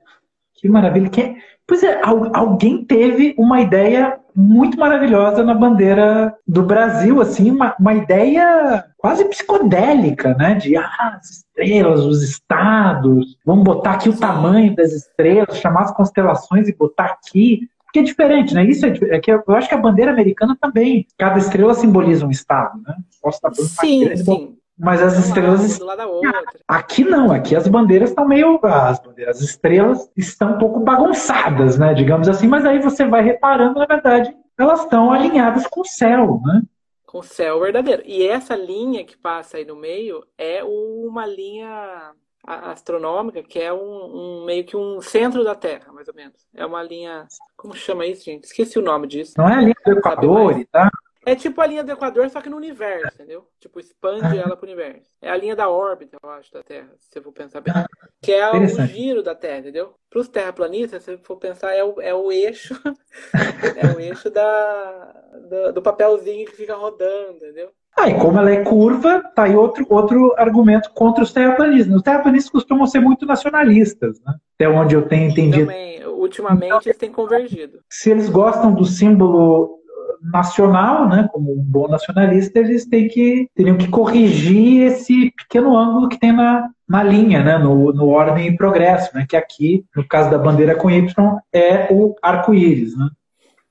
Que 0.65 0.69
maravilha. 0.71 1.11
Que... 1.11 1.37
Pois 1.67 1.83
é, 1.83 2.01
alguém 2.33 2.87
teve 2.87 3.35
uma 3.37 3.61
ideia 3.61 4.19
muito 4.35 4.79
maravilhosa 4.79 5.45
na 5.45 5.53
bandeira 5.53 6.35
do 6.49 6.63
Brasil, 6.63 7.21
assim, 7.21 7.51
uma, 7.51 7.77
uma 7.79 7.93
ideia 7.93 8.83
quase 8.97 9.27
psicodélica, 9.27 10.33
né? 10.33 10.55
De 10.55 10.75
ah, 10.75 11.19
as 11.19 11.29
estrelas, 11.29 12.01
os 12.07 12.23
estados, 12.23 13.37
vamos 13.45 13.63
botar 13.63 13.91
aqui 13.93 14.09
o 14.09 14.19
tamanho 14.19 14.75
das 14.75 14.91
estrelas, 14.93 15.59
chamar 15.59 15.83
as 15.83 15.95
constelações 15.95 16.67
e 16.67 16.75
botar 16.75 17.19
aqui. 17.23 17.69
Que 17.93 17.99
é 17.99 18.03
diferente, 18.03 18.55
né? 18.55 18.65
Isso 18.65 18.87
é, 18.87 18.95
é, 19.11 19.19
que 19.19 19.31
eu 19.31 19.43
acho 19.49 19.69
que 19.69 19.75
a 19.75 19.79
bandeira 19.79 20.13
americana 20.13 20.57
também, 20.59 21.07
cada 21.19 21.39
estrela 21.39 21.75
simboliza 21.75 22.27
um 22.27 22.31
estado, 22.31 22.81
né? 22.87 22.95
Posso 23.21 23.37
estar 23.37 23.55
sim, 23.55 24.17
sim. 24.17 24.57
Mas 24.79 25.01
as 25.01 25.17
estrelas. 25.19 25.79
Aqui 26.67 27.05
não, 27.05 27.31
aqui 27.31 27.55
as 27.55 27.69
bandeiras 27.69 28.11
estão 28.11 28.27
meio. 28.27 28.59
As, 28.65 28.99
bandeiras, 28.99 29.37
as 29.37 29.43
estrelas 29.43 30.11
estão 30.17 30.55
um 30.55 30.59
pouco 30.59 30.81
bagunçadas, 30.81 31.79
né? 31.79 31.95
Digamos 31.95 32.29
assim, 32.29 32.49
mas 32.49 32.65
aí 32.65 32.81
você 32.81 33.05
vai 33.05 33.23
reparando, 33.23 33.79
na 33.79 33.87
verdade, 33.87 34.37
elas 34.59 34.81
estão 34.81 35.13
alinhadas 35.13 35.67
com 35.69 35.81
o 35.81 35.85
céu, 35.85 36.41
né? 36.45 36.63
Com 37.07 37.19
o 37.19 37.23
céu 37.23 37.61
verdadeiro. 37.61 38.03
E 38.05 38.27
essa 38.27 38.57
linha 38.57 39.05
que 39.05 39.17
passa 39.17 39.59
aí 39.59 39.65
no 39.65 39.77
meio 39.77 40.27
é 40.37 40.65
uma 40.65 41.25
linha 41.25 42.13
astronômica 42.45 43.43
que 43.43 43.59
é 43.59 43.73
um, 43.73 43.79
um, 44.41 44.45
meio 44.45 44.65
que 44.65 44.77
um 44.77 45.01
centro 45.01 45.45
da 45.45 45.55
Terra, 45.55 45.93
mais 45.93 46.09
ou 46.09 46.15
menos. 46.15 46.47
É 46.53 46.67
uma 46.67 46.83
linha. 46.83 47.27
Como 47.57 47.75
chama 47.75 48.07
isso, 48.07 48.25
gente? 48.25 48.45
Esqueci 48.45 48.79
o 48.79 48.83
nome 48.83 49.07
disso. 49.07 49.35
Não 49.39 49.49
é 49.49 49.55
a 49.55 49.61
linha 49.61 49.77
do 49.87 49.93
Equador 49.93 50.59
e 50.59 50.65
tá? 50.67 50.91
É 51.27 51.35
tipo 51.35 51.61
a 51.61 51.67
linha 51.67 51.83
do 51.83 51.93
Equador, 51.93 52.29
só 52.29 52.41
que 52.41 52.51
no 52.51 52.57
universo, 52.57 53.15
entendeu? 53.15 53.47
Tipo, 53.59 53.81
expande 53.81 54.39
ela 54.39 54.57
pro 54.57 54.67
universo. 54.67 55.11
É 55.23 55.31
a 55.31 55.37
linha 55.37 55.57
da 55.57 55.69
órbita, 55.69 56.17
eu 56.23 56.31
acho, 56.31 56.53
da 56.53 56.63
Terra, 56.63 56.91
se 56.99 57.19
eu 57.19 57.23
for 57.23 57.33
pensar 57.33 57.61
bem. 57.61 57.73
Que 58.23 58.33
é 58.33 58.51
o 58.51 58.67
giro 58.87 59.23
da 59.23 59.35
Terra, 59.35 59.59
entendeu? 59.59 59.95
Para 60.11 60.21
os 60.21 60.29
terraplanistas, 60.29 61.03
se 61.03 61.13
eu 61.13 61.19
for 61.19 61.37
pensar, 61.37 61.73
é 61.75 61.83
o, 61.83 62.01
é 62.01 62.15
o 62.15 62.31
eixo. 62.31 62.75
é 63.77 63.97
o 63.97 64.01
eixo 64.01 64.31
da, 64.31 65.15
do, 65.49 65.73
do 65.75 65.83
papelzinho 65.83 66.47
que 66.47 66.57
fica 66.57 66.75
rodando, 66.75 67.37
entendeu? 67.37 67.71
Ah, 67.97 68.09
e 68.09 68.19
como 68.19 68.39
ela 68.39 68.51
é 68.51 68.65
curva, 68.65 69.23
tá 69.35 69.45
aí 69.45 69.55
outro, 69.55 69.87
outro 69.89 70.35
argumento 70.37 70.91
contra 70.93 71.23
os 71.23 71.33
terraplanistas. 71.33 71.95
Os 71.95 72.03
terraplanistas 72.03 72.51
costumam 72.51 72.87
ser 72.87 72.99
muito 72.99 73.25
nacionalistas, 73.25 74.21
né? 74.21 74.35
Até 74.57 74.69
onde 74.69 74.97
eu 74.97 75.07
tenho 75.07 75.31
entendido. 75.31 75.67
Também, 75.67 76.05
ultimamente 76.07 76.67
então, 76.67 76.81
eles 76.85 76.97
têm 76.97 77.13
convergido. 77.13 77.79
Se 77.89 78.11
eles 78.11 78.29
gostam 78.29 78.75
do 78.75 78.85
símbolo 78.85 79.79
nacional, 80.25 81.09
né, 81.09 81.29
como 81.31 81.53
um 81.53 81.63
bom 81.63 81.87
nacionalista, 81.87 82.59
eles 82.59 82.87
têm 82.87 83.09
que, 83.09 83.49
teriam 83.55 83.77
que 83.77 83.89
corrigir 83.89 84.87
esse 84.87 85.31
pequeno 85.33 85.77
ângulo 85.77 86.09
que 86.09 86.19
tem 86.19 86.33
na, 86.33 86.71
na 86.89 87.03
linha, 87.03 87.43
né, 87.43 87.59
no, 87.59 87.93
no 87.93 88.09
ordem 88.09 88.49
e 88.49 88.57
progresso, 88.57 89.15
né, 89.15 89.27
que 89.29 89.37
aqui, 89.37 89.85
no 89.95 90.07
caso 90.07 90.31
da 90.31 90.39
bandeira 90.39 90.75
com 90.75 90.91
Y, 90.91 91.39
é 91.53 91.93
o 91.93 92.17
arco-íris. 92.23 92.97
Né. 92.97 93.09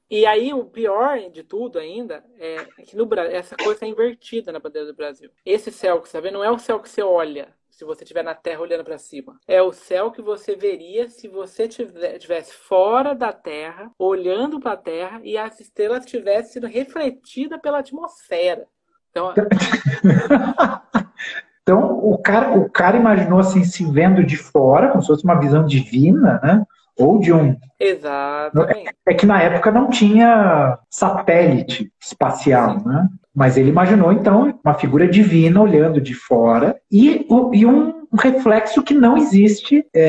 E 0.10 0.28
aí, 0.28 0.54
o 0.54 0.66
pior 0.66 1.18
de 1.32 1.44
tudo 1.44 1.80
ainda 1.80 2.24
é 2.40 2.58
que 2.84 2.96
no 2.96 3.06
Brasil, 3.06 3.36
essa 3.36 3.56
coisa 3.56 3.84
é 3.84 3.88
invertida 3.88 4.52
na 4.52 4.60
bandeira 4.60 4.88
do 4.88 4.96
Brasil. 4.96 5.32
Esse 5.44 5.72
céu 5.72 6.02
que 6.02 6.08
você 6.08 6.22
vê 6.22 6.30
não 6.30 6.44
é 6.44 6.52
o 6.52 6.60
céu 6.60 6.80
que 6.80 6.88
você 6.88 7.02
olha, 7.02 7.48
se 7.74 7.84
você 7.84 8.04
estiver 8.04 8.24
na 8.24 8.36
Terra 8.36 8.62
olhando 8.62 8.84
para 8.84 8.98
cima. 8.98 9.38
É 9.48 9.62
o 9.62 9.74
céu 9.74 10.12
que 10.12 10.22
você 10.22 10.56
veria 10.56 11.10
se 11.10 11.28
você 11.28 11.64
estivesse 11.64 12.54
fora 12.54 13.16
da 13.16 13.34
Terra, 13.34 13.92
olhando 13.98 14.60
para 14.60 14.74
a 14.74 14.78
Terra 14.78 15.20
e 15.24 15.38
as 15.38 15.60
estrelas 15.60 16.06
tivessem 16.06 16.54
sido 16.54 16.68
refletidas 16.68 17.60
pela 17.60 17.80
atmosfera. 17.80 18.68
Então, 19.10 19.34
então 21.62 22.00
o, 22.00 22.18
cara, 22.20 22.58
o 22.58 22.70
cara 22.70 22.98
imaginou 22.98 23.40
assim, 23.40 23.64
se 23.64 23.84
vendo 23.92 24.24
de 24.24 24.38
fora, 24.38 24.90
como 24.90 25.02
se 25.02 25.08
fosse 25.08 25.24
uma 25.24 25.40
visão 25.40 25.66
divina, 25.66 26.40
né? 26.44 26.64
Ou 26.98 27.20
de 27.20 27.34
um. 27.34 27.58
Exatamente. 27.80 28.90
É, 29.08 29.12
é 29.12 29.14
que 29.16 29.26
na 29.26 29.42
época 29.42 29.72
não 29.72 29.90
tinha 29.90 30.78
satélite 30.92 31.92
espacial, 32.00 32.84
né? 32.86 33.10
Mas 33.36 33.58
ele 33.58 33.70
imaginou, 33.70 34.12
então, 34.12 34.60
uma 34.64 34.74
figura 34.76 35.08
divina 35.08 35.62
olhando 35.62 36.00
de 36.00 36.14
fora 36.14 36.80
e, 36.92 37.26
e 37.54 37.66
um 37.66 38.04
reflexo 38.14 38.84
que 38.84 38.94
não 38.94 39.18
existe, 39.18 39.86
é, 39.94 40.02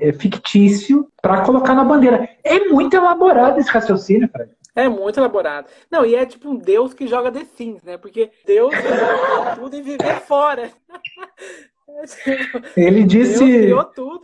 é, 0.00 0.06
é, 0.06 0.08
é 0.08 0.12
fictício, 0.12 1.06
para 1.20 1.42
colocar 1.42 1.74
na 1.74 1.84
bandeira. 1.84 2.28
É 2.42 2.60
muito 2.68 2.96
elaborado 2.96 3.60
esse 3.60 3.70
raciocínio, 3.70 4.28
cara. 4.28 4.48
É 4.74 4.88
muito 4.88 5.18
elaborado. 5.18 5.66
Não, 5.90 6.06
e 6.06 6.14
é 6.14 6.24
tipo 6.24 6.48
um 6.48 6.56
Deus 6.56 6.94
que 6.94 7.06
joga 7.06 7.30
The 7.30 7.44
Sims, 7.44 7.82
né? 7.82 7.98
Porque 7.98 8.30
Deus 8.46 8.72
criou 8.74 9.56
tudo 9.56 9.76
e 9.76 9.82
viver 9.82 10.20
fora. 10.20 10.70
Ele 12.76 13.02
disse: 13.02 13.70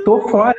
tô 0.05 0.21
fora. 0.29 0.55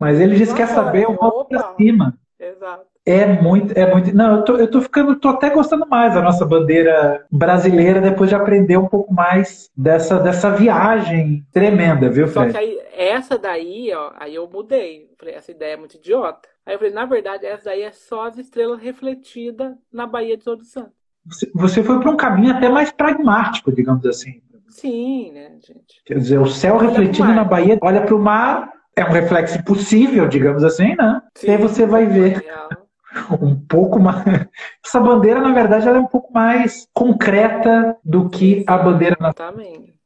Mas 0.00 0.18
ele 0.18 0.36
disse: 0.36 0.54
quer 0.54 0.68
saber, 0.68 1.04
eu 1.04 1.14
vou 1.14 1.44
pra 1.44 1.74
cima. 1.76 2.18
Exato. 2.40 2.95
É 3.08 3.24
muito, 3.40 3.72
é 3.78 3.88
muito. 3.88 4.12
Não, 4.12 4.38
eu 4.38 4.44
tô, 4.44 4.56
eu 4.56 4.68
tô 4.68 4.80
ficando, 4.82 5.14
tô 5.14 5.28
até 5.28 5.48
gostando 5.48 5.86
mais 5.86 6.12
da 6.12 6.20
nossa 6.20 6.44
bandeira 6.44 7.24
brasileira 7.30 8.00
depois 8.00 8.28
de 8.28 8.34
aprender 8.34 8.76
um 8.76 8.88
pouco 8.88 9.14
mais 9.14 9.70
dessa, 9.76 10.18
dessa 10.18 10.50
viagem 10.50 11.46
tremenda, 11.52 12.10
viu, 12.10 12.26
Fred? 12.26 12.50
Só 12.50 12.58
que 12.58 12.64
aí, 12.64 12.80
essa 12.92 13.38
daí, 13.38 13.92
ó, 13.94 14.10
aí 14.18 14.34
eu 14.34 14.50
mudei. 14.50 15.08
Falei, 15.16 15.36
essa 15.36 15.52
ideia 15.52 15.74
é 15.74 15.76
muito 15.76 15.96
idiota. 15.96 16.48
Aí 16.66 16.74
eu 16.74 16.78
falei, 16.80 16.92
na 16.92 17.06
verdade, 17.06 17.46
essa 17.46 17.66
daí 17.66 17.82
é 17.82 17.92
só 17.92 18.26
as 18.26 18.38
estrelas 18.38 18.82
refletidas 18.82 19.72
na 19.92 20.04
Baía 20.04 20.36
de 20.36 20.42
Todos 20.42 20.64
dos 20.64 20.72
Santos. 20.72 20.96
Você 21.54 21.84
foi 21.84 22.00
para 22.00 22.10
um 22.10 22.16
caminho 22.16 22.56
até 22.56 22.68
mais 22.68 22.90
pragmático, 22.90 23.70
digamos 23.70 24.04
assim. 24.04 24.42
Sim, 24.68 25.30
né, 25.30 25.52
gente? 25.64 26.02
Quer 26.04 26.18
dizer, 26.18 26.38
o 26.38 26.46
céu 26.46 26.76
refletido 26.76 27.28
na 27.28 27.44
Baía 27.44 27.78
olha 27.80 28.02
para 28.02 28.16
o 28.16 28.18
mar, 28.18 28.68
é 28.96 29.04
um 29.04 29.12
reflexo 29.12 29.62
possível, 29.62 30.26
digamos 30.26 30.64
assim, 30.64 30.96
né? 30.96 31.22
Sim, 31.36 31.46
e 31.46 31.50
aí 31.50 31.56
você 31.56 31.86
vai 31.86 32.04
ver. 32.04 32.38
Real 32.38 32.85
um 33.40 33.54
pouco 33.54 33.98
mais. 33.98 34.46
Essa 34.84 35.00
bandeira, 35.00 35.40
na 35.40 35.52
verdade, 35.52 35.88
ela 35.88 35.98
é 35.98 36.00
um 36.00 36.06
pouco 36.06 36.32
mais 36.32 36.86
concreta 36.92 37.96
do 38.04 38.28
que 38.28 38.64
a 38.66 38.78
bandeira 38.78 39.16
Exatamente. 39.18 39.96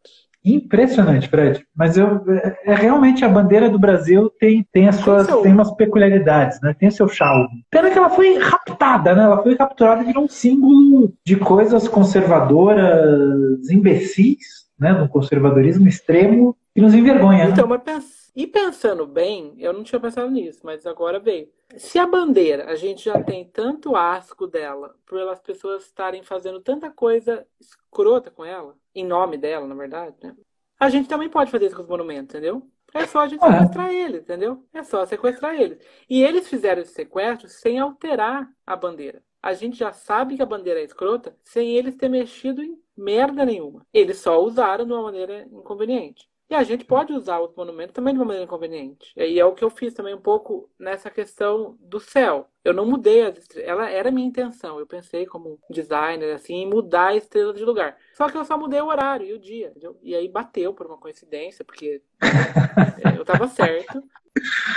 Impressionante, 0.42 1.29
Fred. 1.29 1.66
Mas 1.77 1.99
eu, 1.99 2.23
é, 2.64 2.75
realmente 2.75 3.25
a 3.25 3.29
bandeira 3.29 3.68
do 3.68 3.79
Brasil 3.79 4.31
tem, 4.40 4.66
tem 4.73 4.88
as 4.88 4.96
suas 4.96 5.27
tem, 5.27 5.42
tem 5.42 5.53
umas 5.53 5.70
peculiaridades, 5.75 6.59
né? 6.62 6.75
Tem 6.79 6.88
o 6.88 6.92
seu 6.92 7.09
charme. 7.09 7.62
Pena 7.70 7.90
que 7.90 7.99
ela 7.99 8.09
foi 8.09 8.38
raptada, 8.38 9.14
né? 9.14 9.25
Ela 9.25 9.42
foi 9.42 9.55
capturada 9.55 10.03
e 10.03 10.07
virou 10.07 10.25
um 10.25 10.29
símbolo 10.29 11.12
de 11.27 11.37
coisas 11.37 11.87
conservadoras, 11.87 13.68
imbecis, 13.70 14.66
né? 14.79 14.94
Do 14.94 15.09
conservadorismo 15.09 15.87
extremo 15.87 16.57
que 16.75 16.81
nos 16.81 16.94
envergonha. 16.94 17.44
Né? 17.44 17.51
Então, 17.51 17.68
né? 17.68 17.79
mas 17.85 18.19
e 18.34 18.46
pensando 18.46 19.06
bem, 19.06 19.54
eu 19.58 19.72
não 19.72 19.82
tinha 19.82 20.00
pensado 20.00 20.30
nisso, 20.30 20.60
mas 20.62 20.86
agora 20.86 21.18
veio. 21.18 21.48
Se 21.76 21.98
a 21.98 22.06
bandeira, 22.06 22.70
a 22.70 22.74
gente 22.74 23.04
já 23.04 23.22
tem 23.22 23.44
tanto 23.44 23.94
asco 23.94 24.46
dela, 24.46 24.96
por 25.06 25.20
as 25.28 25.40
pessoas 25.40 25.84
estarem 25.84 26.22
fazendo 26.22 26.60
tanta 26.60 26.90
coisa 26.90 27.46
escrota 27.60 28.30
com 28.30 28.44
ela, 28.44 28.76
em 28.94 29.04
nome 29.04 29.36
dela, 29.36 29.66
na 29.66 29.74
verdade, 29.74 30.16
né? 30.22 30.34
A 30.78 30.88
gente 30.88 31.08
também 31.08 31.28
pode 31.28 31.50
fazer 31.50 31.66
isso 31.66 31.76
com 31.76 31.82
os 31.82 31.88
monumentos, 31.88 32.34
entendeu? 32.34 32.66
É 32.94 33.06
só 33.06 33.20
a 33.20 33.28
gente 33.28 33.44
é. 33.44 33.52
sequestrar 33.52 33.92
eles, 33.92 34.22
entendeu? 34.22 34.64
É 34.72 34.82
só 34.82 35.04
sequestrar 35.04 35.60
eles. 35.60 35.78
E 36.08 36.22
eles 36.22 36.48
fizeram 36.48 36.82
esse 36.82 36.94
sequestro 36.94 37.48
sem 37.48 37.78
alterar 37.78 38.50
a 38.66 38.74
bandeira. 38.74 39.22
A 39.42 39.54
gente 39.54 39.78
já 39.78 39.92
sabe 39.92 40.36
que 40.36 40.42
a 40.42 40.46
bandeira 40.46 40.80
é 40.80 40.84
escrota 40.84 41.36
sem 41.44 41.76
eles 41.76 41.96
ter 41.96 42.08
mexido 42.08 42.62
em 42.62 42.78
merda 42.96 43.44
nenhuma. 43.44 43.86
Eles 43.92 44.18
só 44.18 44.42
usaram 44.42 44.84
de 44.84 44.92
uma 44.92 45.02
maneira 45.02 45.42
inconveniente. 45.50 46.29
E 46.50 46.54
a 46.56 46.64
gente 46.64 46.84
pode 46.84 47.12
usar 47.12 47.38
os 47.38 47.54
monumentos 47.54 47.94
também 47.94 48.12
de 48.12 48.18
uma 48.18 48.26
maneira 48.26 48.44
inconveniente. 48.44 49.12
E 49.16 49.38
é 49.38 49.44
o 49.44 49.54
que 49.54 49.62
eu 49.62 49.70
fiz 49.70 49.94
também 49.94 50.12
um 50.12 50.20
pouco 50.20 50.68
nessa 50.76 51.08
questão 51.08 51.78
do 51.78 52.00
céu. 52.00 52.50
Eu 52.64 52.74
não 52.74 52.84
mudei 52.84 53.24
as 53.24 53.38
estrelas. 53.38 53.70
Ela 53.70 53.88
era 53.88 54.08
a 54.08 54.12
minha 54.12 54.26
intenção. 54.26 54.80
Eu 54.80 54.86
pensei 54.86 55.24
como 55.26 55.60
designer, 55.70 56.34
assim, 56.34 56.54
em 56.54 56.68
mudar 56.68 57.08
a 57.08 57.16
estrela 57.16 57.54
de 57.54 57.64
lugar. 57.64 57.96
Só 58.14 58.28
que 58.28 58.36
eu 58.36 58.44
só 58.44 58.58
mudei 58.58 58.80
o 58.80 58.88
horário 58.88 59.28
e 59.28 59.32
o 59.32 59.38
dia. 59.38 59.68
Entendeu? 59.68 59.96
E 60.02 60.12
aí 60.12 60.28
bateu 60.28 60.74
por 60.74 60.86
uma 60.88 60.98
coincidência, 60.98 61.64
porque 61.64 62.02
eu 63.16 63.24
tava 63.24 63.46
certo. 63.46 64.02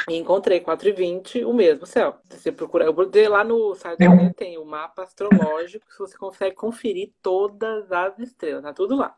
E 0.07 0.15
encontrei 0.15 0.59
4,20 0.59 1.43
o 1.43 1.53
mesmo 1.53 1.87
céu. 1.87 2.19
Você 2.29 2.51
procura, 2.51 2.85
eu 2.85 2.93
botei 2.93 3.27
lá 3.27 3.43
no 3.43 3.73
site 3.73 4.03
é 4.03 4.33
tem 4.33 4.59
o 4.59 4.65
mapa 4.65 5.03
astrológico, 5.03 5.87
que 5.87 5.97
você 5.97 6.17
consegue 6.17 6.55
conferir 6.55 7.11
todas 7.21 7.91
as 7.91 8.17
estrelas, 8.19 8.63
tá 8.63 8.73
tudo 8.73 8.95
lá. 8.95 9.15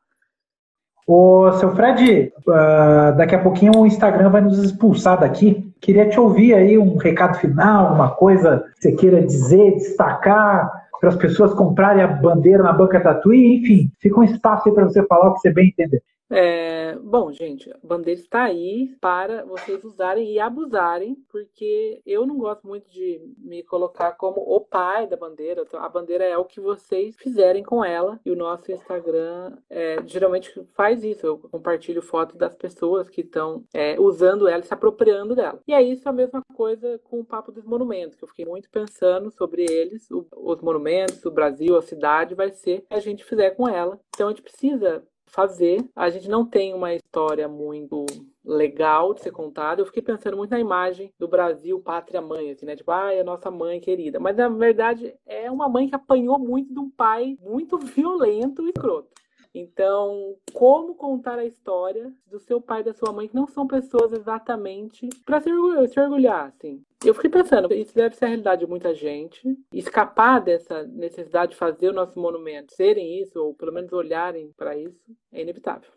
Ô, 1.08 1.52
seu 1.54 1.76
Fred, 1.76 2.34
uh, 2.48 3.16
daqui 3.16 3.36
a 3.36 3.40
pouquinho 3.40 3.78
o 3.78 3.86
Instagram 3.86 4.30
vai 4.32 4.42
nos 4.42 4.58
expulsar 4.58 5.20
daqui. 5.20 5.72
Queria 5.80 6.10
te 6.10 6.20
ouvir 6.20 6.56
aí 6.56 6.80
um 6.80 6.98
recado 6.98 7.38
final, 7.38 7.88
alguma 7.88 8.10
coisa 8.10 8.66
que 8.76 8.82
você 8.82 8.92
queira 8.94 9.22
dizer, 9.22 9.76
destacar 9.76 10.72
para 11.00 11.10
as 11.10 11.16
pessoas 11.16 11.54
comprarem 11.54 12.02
a 12.02 12.08
bandeira 12.08 12.64
na 12.64 12.74
banca 12.74 13.00
Tatuí, 13.00 13.58
enfim, 13.58 13.92
fica 14.00 14.20
um 14.20 14.24
espaço 14.24 14.68
aí 14.68 14.74
para 14.74 14.86
você 14.86 15.06
falar 15.06 15.30
o 15.30 15.34
que 15.36 15.42
você 15.42 15.54
bem 15.54 15.68
entender. 15.68 16.02
É, 16.30 16.96
bom, 16.96 17.32
gente, 17.32 17.72
a 17.72 17.78
bandeira 17.84 18.20
está 18.20 18.44
aí 18.44 18.96
para 19.00 19.46
vocês 19.46 19.84
usarem 19.84 20.32
e 20.32 20.40
abusarem, 20.40 21.16
porque 21.30 22.02
eu 22.06 22.26
não 22.26 22.38
gosto 22.38 22.68
muito 22.68 22.90
de 22.90 23.22
me 23.38 23.62
colocar 23.64 24.14
como 24.14 24.42
o 24.42 24.60
pai 24.60 25.08
da 25.08 25.16
bandeira. 25.16 25.62
Então, 25.62 25.80
a 25.80 25.88
bandeira 25.88 26.24
é 26.24 26.38
o 26.38 26.46
que 26.46 26.60
vocês 26.60 27.16
fizerem 27.16 27.64
com 27.64 27.86
ela, 27.86 28.20
e 28.26 28.32
o 28.32 28.36
nosso 28.36 28.72
Instagram 28.72 29.56
é, 29.70 29.98
geralmente 30.06 30.52
faz 30.74 31.04
isso. 31.04 31.26
Eu 31.26 31.38
compartilho 31.38 32.02
fotos 32.02 32.36
das 32.36 32.56
pessoas 32.56 33.08
que 33.08 33.22
estão 33.22 33.64
é, 33.74 34.00
usando 34.00 34.48
ela 34.48 34.64
se 34.64 34.74
apropriando 34.74 35.36
dela. 35.36 35.62
E 35.68 35.74
é 35.74 35.82
isso 35.82 36.10
a 36.10 36.14
mesma 36.14 36.42
coisa 36.56 37.00
com 37.04 37.20
o 37.20 37.26
papo 37.26 37.52
dos 37.52 37.66
monumentos, 37.66 38.18
que 38.18 38.24
eu 38.24 38.28
fiquei 38.28 38.46
muito 38.46 38.70
pensando 38.70 39.30
sobre 39.30 39.64
eles, 39.64 40.10
o, 40.10 40.26
os 40.36 40.62
monumentos, 40.62 41.24
o 41.24 41.32
Brasil, 41.32 41.78
a 41.78 41.82
cidade, 41.82 42.34
vai 42.34 42.50
ser 42.52 42.80
o 42.80 42.82
que 42.88 42.94
a 42.96 43.00
gente 43.00 43.24
fizer 43.24 43.52
com 43.52 43.70
ela. 43.70 44.00
Então 44.16 44.28
a 44.28 44.32
gente 44.32 44.42
precisa 44.42 45.04
fazer. 45.36 45.86
A 45.94 46.10
gente 46.10 46.30
não 46.30 46.46
tem 46.46 46.74
uma 46.74 46.94
história 46.94 47.48
muito 47.48 48.06
legal 48.44 49.14
de 49.14 49.22
ser 49.22 49.32
contada. 49.32 49.82
Eu 49.82 49.86
fiquei 49.86 50.02
pensando 50.02 50.38
muito 50.38 50.52
na 50.52 50.60
imagem 50.60 51.12
do 51.20 51.28
Brasil 51.28 51.80
pátria 51.80 52.22
mãe, 52.22 52.52
assim, 52.52 52.66
né? 52.66 52.76
Tipo, 52.76 52.92
ah, 52.92 53.14
é 53.14 53.20
a 53.20 53.24
nossa 53.24 53.52
mãe 53.52 53.82
querida. 53.82 54.20
Mas 54.20 54.38
na 54.38 54.48
verdade 54.48 55.14
é 55.26 55.52
uma 55.52 55.68
mãe 55.68 55.90
que 55.90 55.96
apanhou 55.96 56.40
muito 56.40 56.74
de 56.74 56.80
um 56.80 56.90
pai 56.90 57.38
muito 57.42 57.78
violento 57.78 58.66
e 58.66 58.70
escroto. 58.70 59.10
Então, 59.54 60.36
como 60.54 60.96
contar 60.96 61.40
a 61.40 61.46
história 61.46 62.12
do 62.30 62.40
seu 62.40 62.60
pai 62.60 62.82
e 62.82 62.84
da 62.84 62.94
sua 62.94 63.14
mãe, 63.14 63.28
que 63.28 63.36
não 63.36 63.48
são 63.48 63.66
pessoas 63.66 64.12
exatamente 64.12 65.08
para 65.26 65.40
se, 65.40 65.50
se 65.88 66.00
orgulhar, 66.00 66.48
assim. 66.48 66.84
Eu 67.06 67.14
fiquei 67.14 67.30
pensando, 67.30 67.72
isso 67.72 67.94
deve 67.94 68.16
ser 68.16 68.26
a 68.26 68.28
realidade 68.30 68.62
de 68.62 68.68
muita 68.68 68.92
gente. 68.96 69.40
Escapar 69.72 70.40
dessa 70.40 70.84
necessidade 70.88 71.52
de 71.52 71.58
fazer 71.58 71.90
o 71.90 71.94
nosso 71.94 72.20
monumento 72.20 72.74
serem 72.74 73.22
isso, 73.22 73.40
ou 73.40 73.54
pelo 73.54 73.72
menos 73.72 73.94
olharem 73.94 74.52
para 74.58 74.76
isso, 74.76 75.00
é 75.32 75.44
inevitável. 75.44 75.92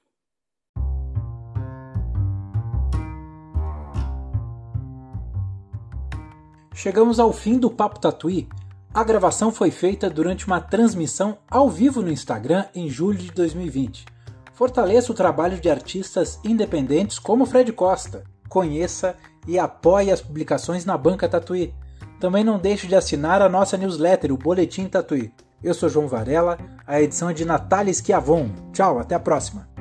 Chegamos 6.75 7.18
ao 7.18 7.33
fim 7.33 7.59
do 7.59 7.71
Papo 7.71 7.99
Tatuí. 7.99 8.47
A 8.92 9.03
gravação 9.03 9.51
foi 9.51 9.71
feita 9.71 10.11
durante 10.11 10.47
uma 10.47 10.61
transmissão 10.61 11.38
ao 11.51 11.71
vivo 11.71 12.03
no 12.03 12.11
Instagram 12.11 12.66
em 12.75 12.87
julho 12.90 13.18
de 13.18 13.31
2020. 13.33 14.05
Fortaleça 14.53 15.11
o 15.11 15.14
trabalho 15.14 15.59
de 15.59 15.71
artistas 15.71 16.38
independentes 16.44 17.18
como 17.18 17.47
Fred 17.47 17.73
Costa. 17.73 18.25
Conheça 18.49 19.16
e 19.49 19.59
apoie 19.59 20.13
as 20.13 20.21
publicações 20.21 20.85
na 20.85 20.97
Banca 20.97 21.27
Tatuí. 21.27 21.75
Também 22.21 22.45
não 22.45 22.59
deixe 22.59 22.87
de 22.87 22.95
assinar 22.95 23.41
a 23.41 23.49
nossa 23.49 23.79
newsletter, 23.79 24.31
o 24.31 24.37
Boletim 24.37 24.87
Tatuí. 24.87 25.33
Eu 25.65 25.73
sou 25.73 25.89
João 25.89 26.07
Varela, 26.07 26.59
a 26.87 27.01
edição 27.01 27.31
é 27.31 27.33
de 27.33 27.45
Natália 27.45 27.93
Schiavon. 27.93 28.51
Tchau, 28.73 28.99
até 28.99 29.15
a 29.15 29.21
próxima! 29.21 29.78